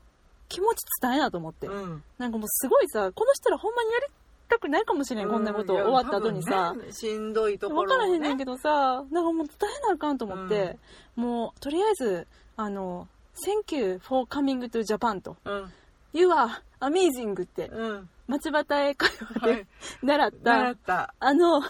[0.48, 2.04] 気持ち伝えなと思って、うん。
[2.18, 4.06] なんかもうすごいさこの人らほんまにやり
[4.50, 6.74] たくないかもしれん、こんなこと終わった後にさ。
[6.74, 7.98] ねしんどいとこ分ろをね。
[7.98, 10.78] からへんねんけどさなんかもう伝えなあかんと思って、
[11.16, 13.08] もうとりあえずあの
[13.46, 15.38] 「Thank you for coming to Japan」と。
[15.46, 15.72] うん
[16.14, 16.50] 「You are
[16.80, 17.68] amazing」って。
[17.68, 19.56] うん町端英会話はい。
[19.56, 19.68] で
[20.04, 21.14] 習った、習った。
[21.20, 21.68] あの言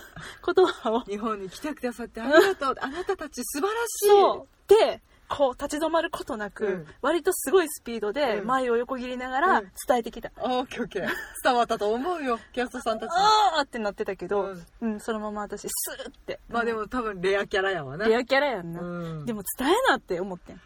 [0.68, 1.02] 葉を。
[1.02, 2.76] 日本に来てくださってありがとう。
[2.82, 4.08] あなたたち素晴らしい。
[4.10, 4.70] そう。
[4.70, 6.88] でこう立ち止まることなく、うん。
[7.04, 8.48] 割とすごいスピードでうん。
[8.48, 9.72] 前を横切りながらうん。
[9.88, 11.08] 伝えてきた、あオッケーオッケー。
[11.44, 16.40] 伝わったと思うよ キャストさんたちあーってなってたけど、ううんんそのまま私スーって。
[16.50, 18.06] まあでも多分レアキャラやわな。
[18.08, 18.86] レアキャラやんな、う
[19.22, 19.26] ん。
[19.26, 20.62] でも伝えなって思ってん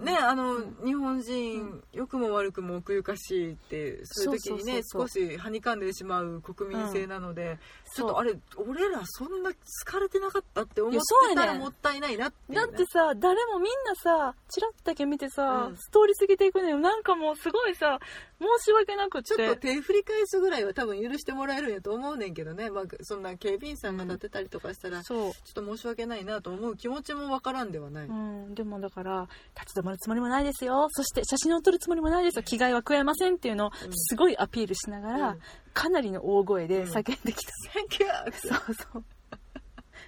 [0.00, 7.58] ねあの、日本人良くも悪くも奥ゆかしいってそういう時にね少しはにかんでしまう国民性なので、
[7.94, 15.76] ちょっとあれ俺らそんな好かれてなかったって思ってたらもったいないなってね、だってさ誰もみんなさチラッだけ見てさ、うん。
[15.76, 17.98] 通り過ぎていくのよなんかもうすごいさ
[18.40, 19.34] 申し訳なくって。
[19.34, 29.28] ちょっと手振り返すぐらいは多分許してもらえるんやと思うねんけどね、まあ、そんな警備員さんが立ってたりとかしたら、ちょそうっと申し訳ないなと思う気持ちもわからんではない、うん、でもだから
[29.58, 30.88] 立ち止まるつもりもないですよ。
[30.90, 32.42] そして写真を撮るつもりもないですよ。
[32.42, 33.92] 着替えは食えませんっていうのをうん。
[33.92, 35.38] すごいアピールしながら、うん
[35.78, 38.32] かなりの大声で叫んできた、Thank you!
[38.32, 39.04] そうそう。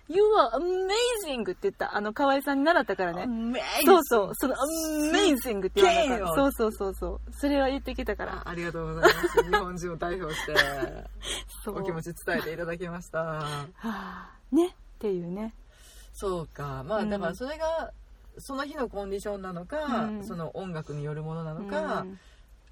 [0.09, 1.97] You are amazing って言った。
[1.97, 4.35] あの河合さんに習ったからね、そうそう。
[4.35, 4.57] その
[5.13, 6.35] amazing って言わなかった。
[6.35, 7.33] そうそうそうそう。
[7.33, 8.43] それは言ってきたから。
[8.45, 9.45] あありがとうございます。
[9.45, 10.55] 日本人を代表して。
[11.71, 13.21] お気持ち伝えていただきました。
[13.21, 13.45] は
[13.85, 14.31] あ。
[14.51, 14.67] ね。
[14.67, 15.55] っていうね。
[16.15, 16.83] そうか。
[16.83, 17.11] まあうん。
[17.11, 17.93] だからそれが
[18.39, 20.25] その日のコンディションなのか、うん。
[20.27, 22.19] その音楽によるものなのか、うん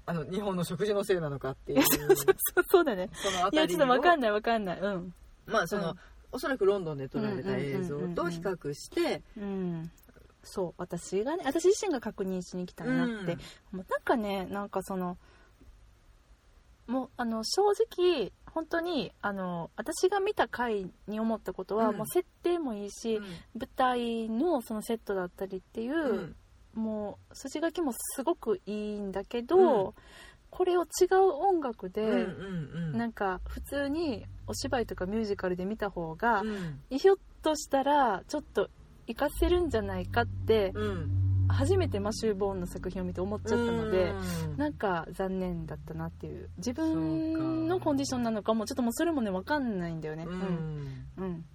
[0.09, 1.83] あの日本の食事のせいなのかっていう。
[1.83, 2.23] そうそうそ
[2.61, 3.11] うそうだね。
[3.13, 4.79] そのあいやちょっとわかんないわかんない。
[4.79, 5.13] うん。
[5.45, 5.99] まあその、うん。
[6.31, 9.91] おそらくロンドンで撮られた映像と比較してうん。
[10.43, 13.35] そう私がね私自身が確認しに来たなって、
[13.71, 15.19] もうなんかねなんかその
[16.87, 21.97] もうあの正直本当にあの私が見た回に思ったことは、うん。
[21.97, 23.23] もう設定もいいし、うん。
[23.59, 26.35] 舞台のそのセットだったりっていう、うん
[26.79, 29.93] もう筋書きもすごくいいんだけど、うん。
[30.49, 32.97] これを違う音楽で、うんうんうん。
[32.97, 36.97] なんか普通にお芝居とかミュージカルで見た方が、うん。
[36.97, 38.69] ひょっとしたらちょっと
[39.07, 41.25] 活かせるんじゃないかってうん。
[41.51, 44.13] 初めてマシュー・ボーンの作品を見て思っちゃったので
[44.49, 44.57] うん。
[44.57, 46.49] なんか残念だったなっていう。
[46.57, 47.39] 自分か。
[47.75, 50.25] のコンディションなのかもちょっともうそれもね分かんないんだよね。
[50.25, 51.07] ううんん。
[51.17, 51.45] うん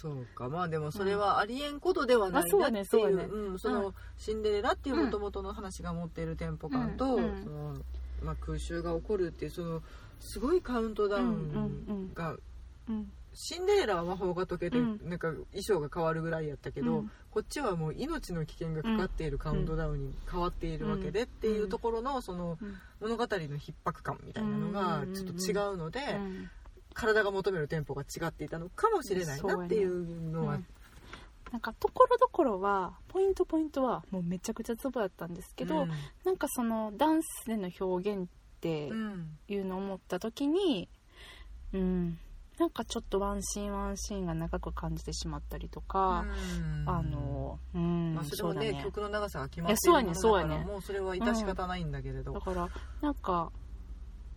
[0.00, 0.48] そうか。
[0.48, 3.24] まあでもそれはありえんことではないなっていう,、あそうやねそうやね。
[3.24, 7.20] うん、その、うシンデレラっていうもともとの話が持っているテンポ感と、そ
[7.50, 7.76] の
[8.22, 9.82] まあ、空襲が起こるっていうその
[10.20, 12.36] すごいカウントダウンが、
[12.88, 13.10] うん。
[13.32, 15.00] シンデレラは魔法が解けて、うん。
[15.08, 17.10] なんか衣装が変わるぐらいやったけど、うん。
[17.30, 22.74] こっちはもう命の危険がかかっているカウントダウンに変わっているわけで、っていうところのそのうん。
[23.00, 26.50] 物語の逼迫感みたいなのがちょっと違うので、うん
[26.94, 30.54] 体が求めるテンポが違っていたのかもしれないなっていうのは。
[30.54, 30.66] うん
[31.52, 35.90] なんかところどころはポイントポイントはもうめちゃくちゃツボやったんですけど、うん。
[36.24, 38.26] なんかそのダンスでの表現っ
[38.60, 40.88] てうんいうのを思った時に
[41.72, 42.18] うん。
[42.58, 46.26] なんかちょっとワンシーンワンシーンが長く感じてしまったりとか、
[46.58, 46.88] うん。
[46.88, 48.72] あのうん、まあ、それそうだね。
[48.72, 50.72] もね曲の長さが決まってるものだからそうやねそうやね。
[50.72, 52.68] もうそれは致し方ないんだけれど、だから
[53.00, 53.50] なんか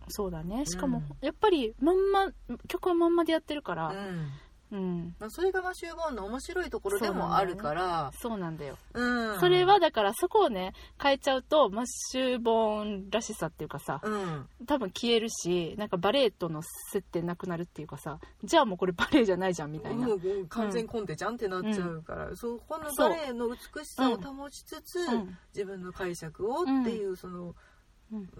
[0.08, 0.66] そうだね。
[0.66, 2.30] しかも、うんやっぱりまんま
[2.68, 3.88] 曲はまんまでやってるから。
[3.88, 4.30] うん。
[4.72, 8.10] うん、まあ、それがマシュー・ボーンの面白いところでもあるから。
[8.20, 9.38] そうなんだよ、うん。
[9.38, 14.48] それはだからそこをね変えちゃうとマッシュー・ボーンらしさっていうかさうん。
[14.66, 25.38] 多分消えるしなんかバレエとの設定なくなるっていうかさじゃあもうこれバレエじゃないじゃんみたいな、もうもう完全コンテじゃんってなっちゃうから、そこのバレエの美しさを保ちつつ、うん。
[25.54, 27.54] 自分の解釈をっていうその,、うん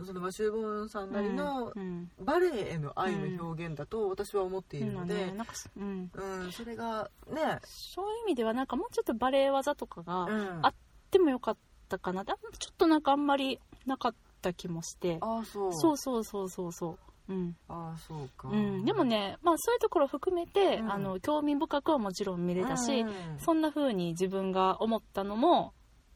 [0.05, 2.11] そのマシュー・ボーンさんなりのうん。
[2.21, 5.09] バレエへの愛の表現だと私は思っているのうん。
[5.09, 5.33] で、
[5.77, 10.73] うん、うんそれがね、そういう意味ではなんかもうちょっとバレエ技とかがうん、あ
[11.11, 11.57] でもよかっ
[11.89, 12.25] たかな。
[12.25, 15.19] でちょっとなんかあんまりなかった気もして。
[15.21, 15.73] ああそう。
[15.75, 16.99] そうそうそうそうそ
[17.29, 17.33] う。
[17.33, 17.57] うん。
[17.69, 20.93] ああそうか、うん、でもね、まあ、そういうところを含めて、うん。
[20.93, 23.13] あの興味深くはもちろん見れたし、うん。
[23.39, 25.73] そんな風に自分が思ったのも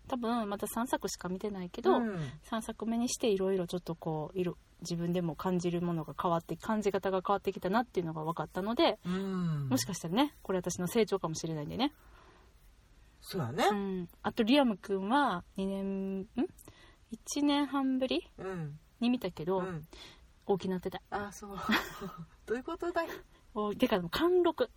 [0.09, 2.17] 多分また3作しか見てないけど、うん。
[2.51, 9.69] 3作目にしていろいろちょっとこういろ自分でも感じるものが変わって感じ方が変わってきたなっていうのが分かったので、うん。
[9.69, 11.93] もしかしたらねこれ私の成長かもしれないんでね、
[13.21, 13.65] そうだね。
[13.71, 16.27] うん、あとリアム君は2年ん
[17.13, 18.79] ？1年半ぶりうん。
[19.01, 19.87] に見たけど、うん。
[20.47, 21.03] 大きなってた。
[21.11, 21.57] あそう。
[22.47, 23.09] どういうことだい？
[23.55, 24.71] おてか貫禄。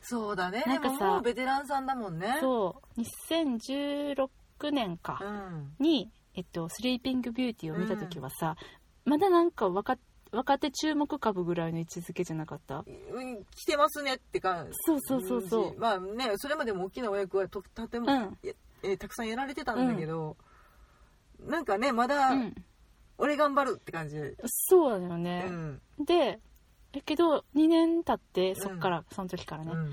[0.00, 0.64] そうだね。
[0.66, 2.38] なんかさベテランさんだもんね。
[2.40, 3.00] そう。
[3.00, 4.28] 2016
[4.70, 5.74] 年か、うん。
[5.78, 8.56] に、えっと、スリーピングビューティーを見た時はさ、
[9.04, 9.96] まだなんか若
[10.30, 12.84] 若手注目株ぐらいの位置づけじゃなかった？
[12.86, 15.78] うん来てますねってかそうそうそうそう。
[15.78, 18.38] まあねそれまでも大きなお役はととても、うん。
[18.42, 20.36] ええーたくさんやられてたんだけど、
[21.40, 22.54] なんかねまだうん。
[23.18, 24.16] 俺頑張るって感じ。
[24.46, 25.80] そうだようね、ん。
[25.98, 26.40] で
[26.92, 29.90] だけど2年経ってそっから、その時からね、うん。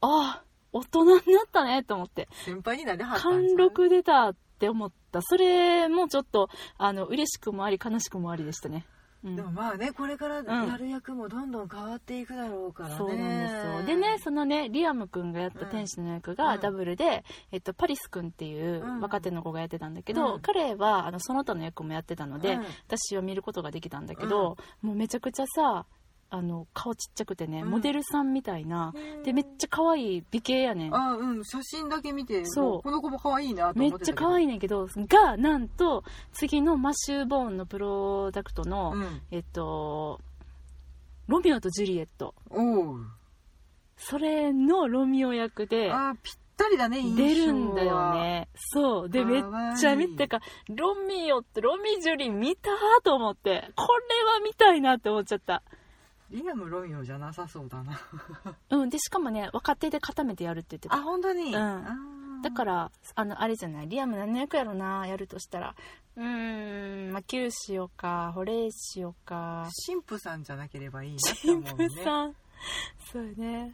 [0.00, 0.44] ああ
[0.78, 2.28] 大人になったねと思って。
[2.44, 5.22] 先輩になりはったん貫禄出たって思った。
[5.22, 8.84] それもちょっとあの嬉しくもあり悲しくもありでしたね、
[9.24, 9.36] うん。
[9.36, 13.86] でもまあねこれからやる役もどんどん変わっていくだろうからね、そうなんですよ。
[13.86, 16.60] でねそのねリアムくんがやった天使の役がうん。
[16.60, 19.00] ダブルで、えっと、パリスくんっていううん。
[19.00, 20.40] 若手の子がやってたんだけど、うん。
[20.40, 22.64] 彼はあのその他の役もやってたので、うん。
[22.86, 25.86] 私は見ることができたんだけど、もうめちゃくちゃさ
[26.30, 27.70] あの顔ちっちゃくてね、うん。
[27.70, 28.92] モデルさんみたいな
[29.24, 30.94] でめっちゃ可愛い美形やねん。
[30.94, 32.64] あうん写真だけ見てそう。
[32.64, 34.28] もこの子も可愛いなとめっちゃ思ってたけど。
[34.28, 39.22] 可愛いねんけどがなんと次のマッシュー・ボーンのプロダクトの、うん。
[39.30, 40.20] えっと
[41.28, 42.34] ロミオとジュリエット。
[42.50, 43.06] おう。
[43.96, 48.48] それのロミオ役であぴったりだね印象は出るんだよね。
[48.54, 49.08] そう。
[49.08, 52.70] でめっかわいいちゃ見てかロミオってロミジュリ見た
[53.02, 55.62] と思ってこれは見たいなって思っちゃった
[56.30, 57.98] リアム・ロミオじゃなさそうだな。
[58.70, 62.42] うんでしかもね若手で固めてやるって言ってあた本当に、うん。
[62.42, 63.88] だからあのあれじゃない？
[63.88, 65.06] リアム何の役やろな？
[65.06, 65.74] やるとしたら
[66.16, 69.68] うーんまあ Q しようかホレイしようか。
[69.86, 71.88] 神父さんじゃなければいいなって神思うね。
[71.88, 72.34] 父さん。
[73.12, 73.72] そうよね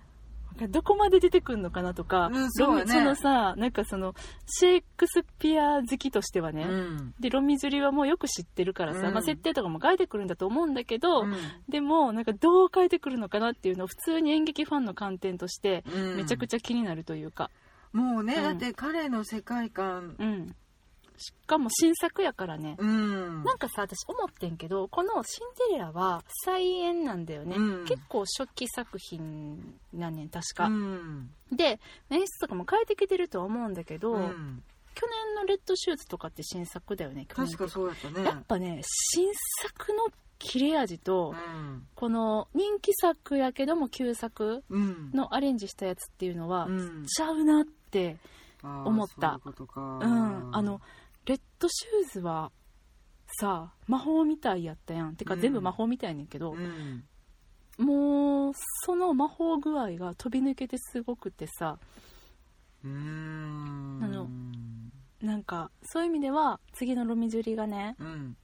[0.69, 4.15] どこまで出てくんのかなとか、うんそねロミそのさなんかその
[4.47, 7.15] シェイクスピア好きとしてはね、うん。
[7.19, 9.15] でロミジュリはもうよく知ってるからさ、うん。
[9.15, 11.35] まあ、設定とかも変えてくるんだと思うんだけど、うん。
[11.69, 16.17] でもなんかどう変えてくるのかなっていうのを普通に演劇ファンの観点としてうん。
[16.17, 17.51] めちゃくちゃ気になるというか、
[17.93, 18.43] もうね、うん。
[18.43, 20.55] だって彼の世界観うん、
[21.17, 23.45] しかも新作やからね、うん。
[23.45, 27.85] なんかさ私思ってんけどこの「シンデレラ」は再演なんだよね、うん。
[27.85, 31.31] 結構初期作品なんねん確か、うん。
[31.53, 34.63] で演出とかも変えてきてるとは思うんだけど、うん。
[34.95, 38.25] 去年の「レッドシューズ」とかって新作だよね確かそうやったね。
[38.25, 38.81] やっぱね
[39.13, 39.29] 新
[39.63, 40.07] 作の
[40.39, 41.87] 切れ味と、うん。
[41.95, 45.11] この人気作やけども旧作うん。
[45.13, 47.07] のアレンジしたやつっていうのは、うん。
[47.07, 48.19] ちゃうなって
[48.63, 49.41] 思った。
[49.45, 50.57] そういううん。
[50.57, 50.81] あの
[51.27, 52.53] レッドシューズは
[53.41, 55.17] さ魔法みたいやったやん。
[55.17, 55.41] てかうん。
[55.41, 57.05] 全部魔法みたいやねんけどう、ん。
[57.79, 58.53] もう
[58.85, 61.79] その魔法具合が飛び抜けてすごくてさ
[62.85, 64.29] あの
[65.21, 68.37] なんかそういう意味では次のロミジュリがねうん。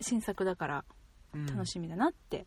[0.00, 0.84] 新作だから
[1.34, 1.46] うん。
[1.46, 2.46] 楽しみだなって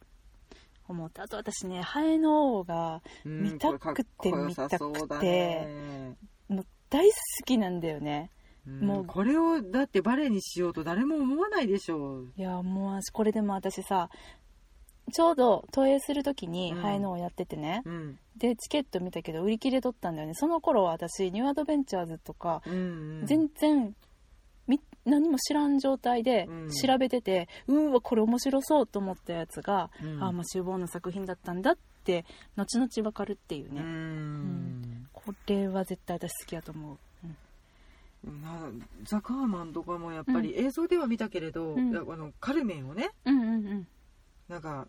[0.88, 3.44] 思って、あと私ねハエの王がうん。
[3.44, 6.16] 見たくてこれかっこよさそうだね。
[6.48, 7.14] もう大好
[7.46, 8.32] きなんだよね。
[8.32, 8.37] うん
[8.82, 12.28] もうこれをだってバレエにしようと誰も思わないでしょう。
[12.38, 14.10] いやもう私これでも私さ
[15.14, 16.82] ちょうど渡英する時にうん。
[16.82, 18.20] ハエの王やっててね、うん。
[18.36, 20.34] でチケット見たけど売り切れとったんだよね。
[20.34, 23.96] その頃は私ニューアドベンチャーズとかうん全然
[24.68, 26.70] み何も知らん状態でうん。
[26.72, 30.22] 調べてて、うーわこれ面白そうと思ったやつが、うん。
[30.22, 32.26] ああまあ厨房の作品だったんだって
[32.58, 35.08] 後々わかるっていううね、ん。
[35.14, 36.98] これは絶対私好きやと思う、
[38.26, 38.70] うんな
[39.04, 41.96] ザ・カーマンとかもやっぱり映像では見たけれど、うん。
[41.96, 43.88] あのカルメンをねうんうんうん。
[44.48, 44.88] なんか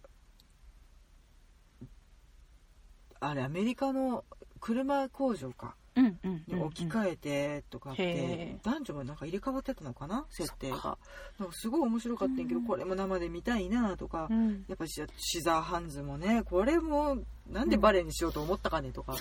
[3.21, 4.25] あれアメリカの
[4.61, 10.25] 車工場かうんうんうんに置き換えてとかって、へ男女がなんか入れ替わってたのかな？
[10.31, 10.99] 設定が。
[11.39, 12.67] なんかすごい面白かったんやけど、うん。
[12.67, 14.65] これも生で見たいなとか、うん。
[14.69, 17.19] やっぱシシザーハンズもねこれも
[17.51, 19.17] なんでバレエにしようと思ったかねとか、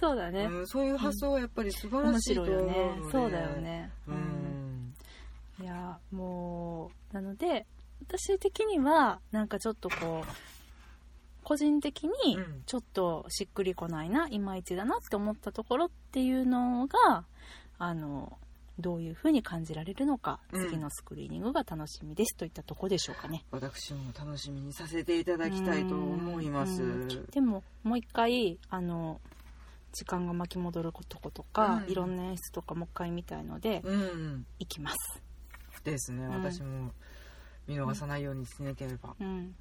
[0.00, 3.10] そうだね、うん、そういう発想はやっぱり素晴ら面しいと思うので、白いよね。
[3.12, 3.90] そうだよね。
[4.08, 4.94] うん、
[5.62, 7.66] いやもうなので
[8.06, 10.32] 私的にはなんかちょっとこう
[11.52, 17.24] 個人的にうんちょっとしっくりこないないまいちだなって思ったところっていうのが
[17.78, 18.38] あの
[18.78, 23.44] どういうふうに感じられるのか、うん次のスクリーニングが楽しみですといったとこでしょうかね。
[23.50, 26.82] 私も楽しみにさせていただきたいと思います。
[26.82, 29.20] うんでももう一回あの
[29.92, 35.22] 時間が巻き戻るとことか、うんいろんな演出とかもう一回見たいので、うん、行きます。
[35.84, 36.92] ですね、ん私も
[37.66, 39.14] 見逃さないようにしなければ。
[39.20, 39.54] うん、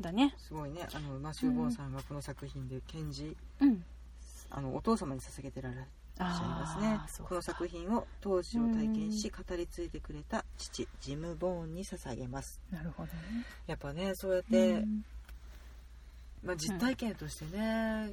[0.00, 0.34] だね。
[0.38, 3.84] すごいね、あのマシュー・ボーンさんがこの作品で賢治、うん。
[4.50, 7.24] あのお父様に捧げてらっしゃいますね。
[7.28, 12.60] この作品を当時を体験し語り継いでくれた父ジム・ボーンに捧げます。
[12.70, 13.12] なるほどね。
[13.66, 15.04] やっぱねそうやって、うん。
[16.42, 18.12] まあ、実体験としてね、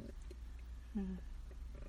[0.95, 1.19] うん。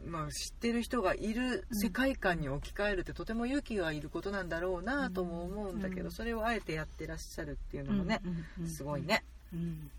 [0.06, 6.10] まあ、知ってる人がいる世界観に置き換えるってとても勇気がいることなんだろうなとも思うんだけど、うん。
[6.12, 8.22] それをあえてやってらっしゃるっていうのもね、
[8.66, 9.90] すごいね、うん、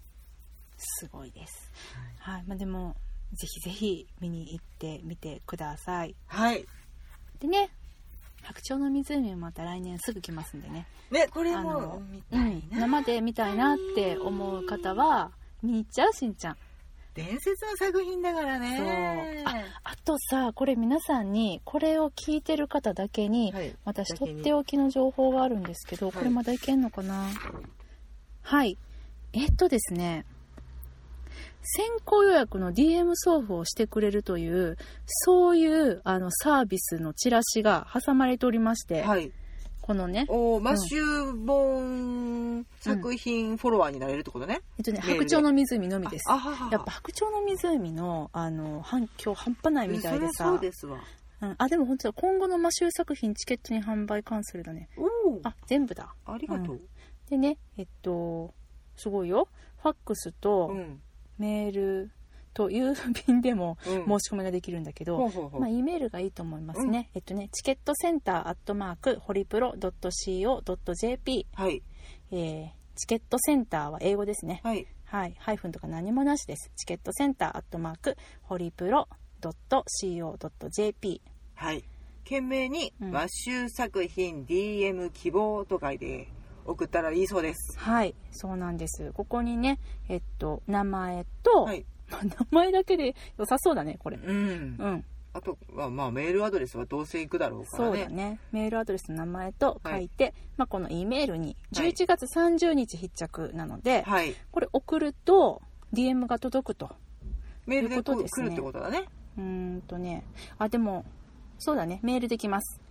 [0.78, 1.72] すごいです。
[2.20, 2.96] はい、まあでも
[3.34, 6.16] ぜひぜひ見に行ってみてください。
[6.28, 6.66] はい。
[7.40, 7.70] でね、
[8.44, 10.86] 白鳥の湖もまた来年すぐ来ますんでね。
[11.12, 15.32] ねこれあもうんたいな、生で見たいなって思う方は
[15.62, 16.58] 見に行っちゃうしんちゃん。
[17.14, 19.44] 伝説の作品だからね。
[19.84, 23.76] あとさこれ皆さんにこれを聞いてる方だけに、はい。
[23.84, 26.12] 私とっておきの情報があるんですけど、い。
[26.12, 27.30] これまだいけんのかな？
[28.42, 28.78] はい
[29.34, 30.26] えっとですね
[31.62, 39.32] 先行予約の DM 送付をしてくれるというそういうあのサービスのチラシが挟まれておりまして、はい。
[39.82, 46.30] このね、おマシューボン作品フォロワーになれるってことね、えっとね、白鳥の湖のみです。
[46.30, 46.72] あははは。
[46.72, 50.46] やっぱ白鳥の湖のあの反響半端ないみたいでさ。
[50.46, 51.00] そうですわ。
[51.42, 52.14] うん、あでも本当だ。
[52.14, 54.90] 今後のマシュー作品チケットに販売関するだね。
[55.44, 56.14] あ全部だ。
[56.24, 56.82] ありがとう、
[57.32, 58.54] でねえっと
[59.00, 59.48] すごいよ。
[59.82, 61.02] ファックスとうん。
[61.38, 62.12] メール
[62.54, 62.94] と郵
[63.28, 64.20] 便 でもうん。
[64.20, 65.62] 申し込みができるんだけど、ほうほうほう。
[65.62, 71.82] まあ、E メールがいいと思いますね、えっとねチケットセンターアットマークホリプロ .co.jp、はい。
[72.32, 74.60] えーチケットセンターは英語ですね。
[74.62, 74.86] はい。
[75.06, 75.34] はい。
[75.40, 76.70] ハイフンとか何もなしです。
[76.76, 79.08] チケットセンターアットマークホリプロ
[79.42, 81.22] .co.jp
[81.56, 81.84] はい。
[82.26, 83.12] 懸命にうん。
[83.12, 86.28] マシュー作品 DM 希望と書いて
[86.70, 87.78] 送ったらいいそうです。
[87.80, 89.12] はいそうなんです。
[89.14, 91.86] ここにねえっと名前と、はい。
[92.10, 94.18] ま あ名前だけで良さそうだねこれ。
[94.18, 94.76] うん。
[94.80, 95.06] うん。
[95.32, 97.98] あとはまあメールアドレスはどうせ行くだろうからね。
[97.98, 98.40] そうだね。
[98.52, 101.92] メールアドレスの名前と書いて、まあ、この E メールにはい。
[101.92, 104.36] 11月30日必着なので、はい。
[104.52, 105.62] これ送ると
[105.94, 106.90] DM が届くと。
[107.66, 108.48] メールでということですね。
[108.48, 109.06] 来るってことだね。
[109.38, 110.24] うーんとね。
[110.58, 111.06] あでも
[111.60, 112.00] そうだね。
[112.04, 112.82] メールできます。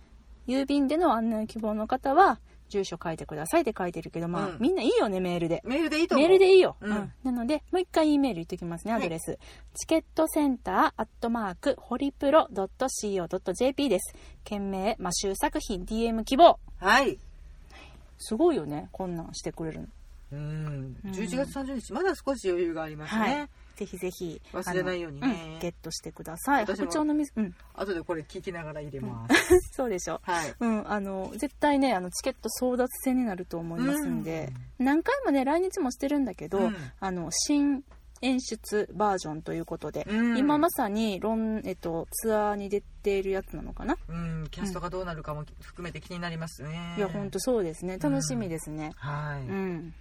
[0.47, 2.39] 郵便での案内希望の方は
[2.69, 4.57] 住所書いてくださいって書いてるけどまあ、うん。
[4.59, 5.61] みんないいよねメールで。
[5.65, 6.27] メールでいいと思う。
[6.27, 6.91] メールでいいよ、うん。
[6.91, 7.13] うん。
[7.23, 9.37] なのでもう一回 E メール言っておきますねアドレス、
[9.75, 14.15] チケットセンターアットマークホリプロ .co.jp です。
[14.43, 16.59] 件名マシュー作品 DM 希望。
[16.77, 17.19] はい。
[18.17, 19.87] すごいよねこんなんしてくれるの。
[20.31, 20.97] うん。
[21.03, 21.11] うん。
[21.11, 23.49] 11月30日まだ少し余裕がありますね、はい
[23.79, 25.27] ぜひぜひ忘れないようにね。
[25.53, 26.65] うんゲットしてください。
[26.65, 27.55] 白鳥の水うん。
[27.73, 30.21] 後でこれ聞きながら入れます、 そうでしょ。
[30.23, 30.53] はい。
[30.59, 36.75] うん、あの絶対ねあのチケット争奪戦になると思いますんで、何回もね来日もしてるんだけど、うん。
[36.99, 37.83] あの新
[38.21, 40.37] 演出バージョンということで、うん。
[40.37, 47.97] 今まさにロン、えっと、ツアーに出ているやつなのかな、うんキャストがどうなるかも含めて気になりますね、いやほんとそうですね。
[47.97, 48.91] 楽しみですね。
[48.95, 49.93] はい、うん、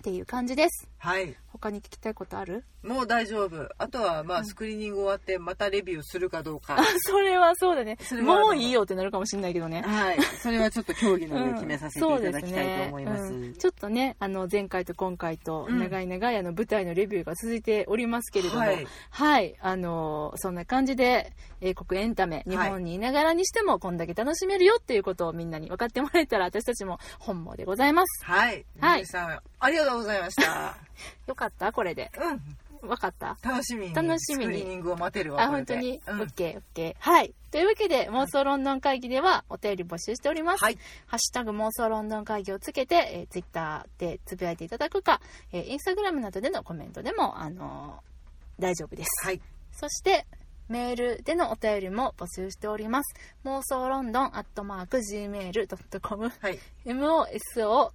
[0.00, 0.88] っていう感じです。
[0.98, 2.64] はい他に聞きたいことある？
[2.82, 3.68] もう大丈夫。
[3.78, 7.98] あとはまあスクリーニング終わってまたレビューするかどうか、あそれはそうだね。
[8.22, 9.82] もういいよってなるかもしれないけどね。
[9.82, 10.22] はい。
[10.42, 13.46] それはちょっと協議の上決めさせていただきたいと思います,、うんすね。
[13.48, 13.54] うん。
[13.54, 15.78] ちょっとねあの前回と今回とうん。
[15.80, 18.86] 長い長いあの舞台のレビューが続いておりますけれども、はい。
[19.10, 28.24] はい、あのそんな感じで英国エンタメ日本にいながらにしてもこんだけ楽しめるよっていうことをみんなに分かってもらえたら私たちも本望でございます。
[28.24, 28.64] はい。
[28.80, 29.04] はい。
[29.58, 30.76] ありがとうございました
[31.26, 31.72] よかった？
[31.72, 32.10] これで。
[32.18, 32.88] うん。
[32.88, 33.36] 分かった？
[33.42, 33.94] 楽しみに。
[33.94, 34.54] 楽しみに。
[34.54, 36.20] スクリーニングを待てるわあ、本当に、うん。
[36.22, 37.10] オッケーオッケー。
[37.10, 37.34] はい。
[37.50, 40.64] というわけで、妄想ロンドン会議ではお便り募集しております。
[40.64, 40.78] はい。
[41.06, 45.20] ハッシュタグ妄想ロンドン会議をつけて、えー、ツイッターでつぶやいていただくか、
[45.52, 49.08] えーインスタグラムなどでのコメントでも、あのー大丈夫です。
[49.26, 49.40] はい。
[49.72, 50.26] そして、
[50.68, 53.14] メールでのお便りも募集しております。
[53.44, 56.58] 妄想ロンドンアットマーク Gmail.com はい。
[56.84, 57.90] MOSOLONDON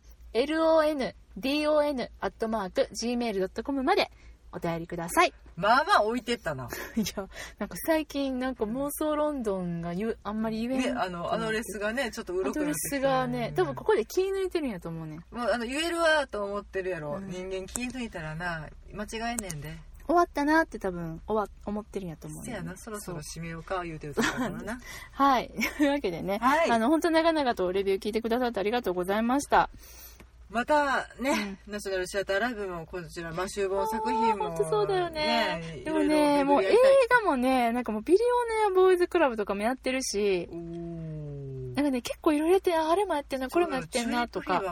[2.19, 4.11] アットマーク Gmail.com まで
[4.51, 5.33] お便りください。
[5.55, 6.67] まあまあ置いてったな
[6.97, 11.07] いや、なんか最近なんか妄想ロンドンが言う、あんまり言えねない。
[11.07, 15.19] あのアドレスがねちょっとうろくなってきアドレスがね、多分ここで気抜いてるんやと思うね。
[15.31, 22.45] もうあの言えるわと思ってるやろ、うん人間気抜いたらな間違えねんで終わったなって多分終わ思ってるんやと思う、ね。
[22.45, 24.79] せやなそろそろう締めようか言うてるとこからな
[25.11, 25.49] はい。
[25.77, 29.69] というわけでね、はいあの、本当長々とレビュー聞いてくださってありがとうございました。
[30.49, 35.81] またね、ナショナルシアターライブもこちらマシューボン作品も本当そうだよね。
[35.83, 36.75] でもね、ろもう映
[37.23, 40.47] 画もね、なんかもうビリオネアボーイズクラブとかもやってるし、
[41.75, 44.63] なんかね、結構いろいろやってんああれもやってんな、これもやってんなとか。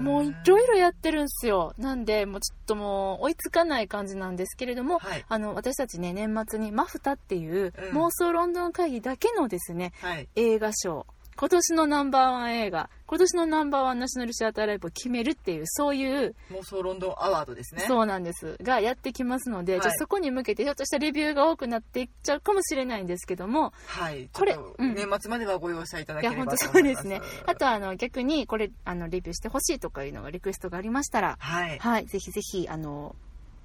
[0.00, 1.74] もういろいろやってるんすよ。
[1.76, 5.24] なんで、もうちょっともう追いつかない感じなんですけれども、はい。
[5.28, 7.98] あの、私たちね、年末にマフタっていう、うん。
[7.98, 10.28] 妄想ロンドン会議だけのですね、はい。
[10.36, 11.06] 映画賞、
[11.36, 17.84] 今年のナンバーワン映画、今年のナンバーワンナショナルシアターライブを決めるっていう、そういう、妄想ロンドンアワードですね。
[17.88, 19.80] そうなんです、がやってきますので、はい。
[19.80, 24.28] じゃあそこに向けて、ひょっとしたレビューが多くなっていっちゃうかもしれないんですけども、はい。
[24.30, 27.02] これ年末まではご容赦いただければ本当と思います。
[27.04, 27.22] そうですね。
[27.46, 31.78] あとは、あの、逆に、これ、あの、レビューしてほしいとかいうのがリクエストがありましたら、はい。
[31.78, 33.16] はい、ぜひぜひ、あの、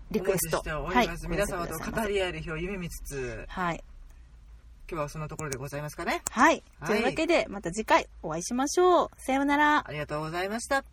[0.10, 0.58] リクエスト。
[0.60, 3.46] しております、はい、皆様と語り合える日を夢見つつ。
[3.50, 3.84] はい。
[4.94, 6.22] 今日はそんなところでございますかね。
[6.30, 6.64] はい。
[6.80, 9.10] はいというわけで、また次回お会いしましょう。
[9.18, 9.84] さようなら。
[9.88, 10.86] ありがとうございました。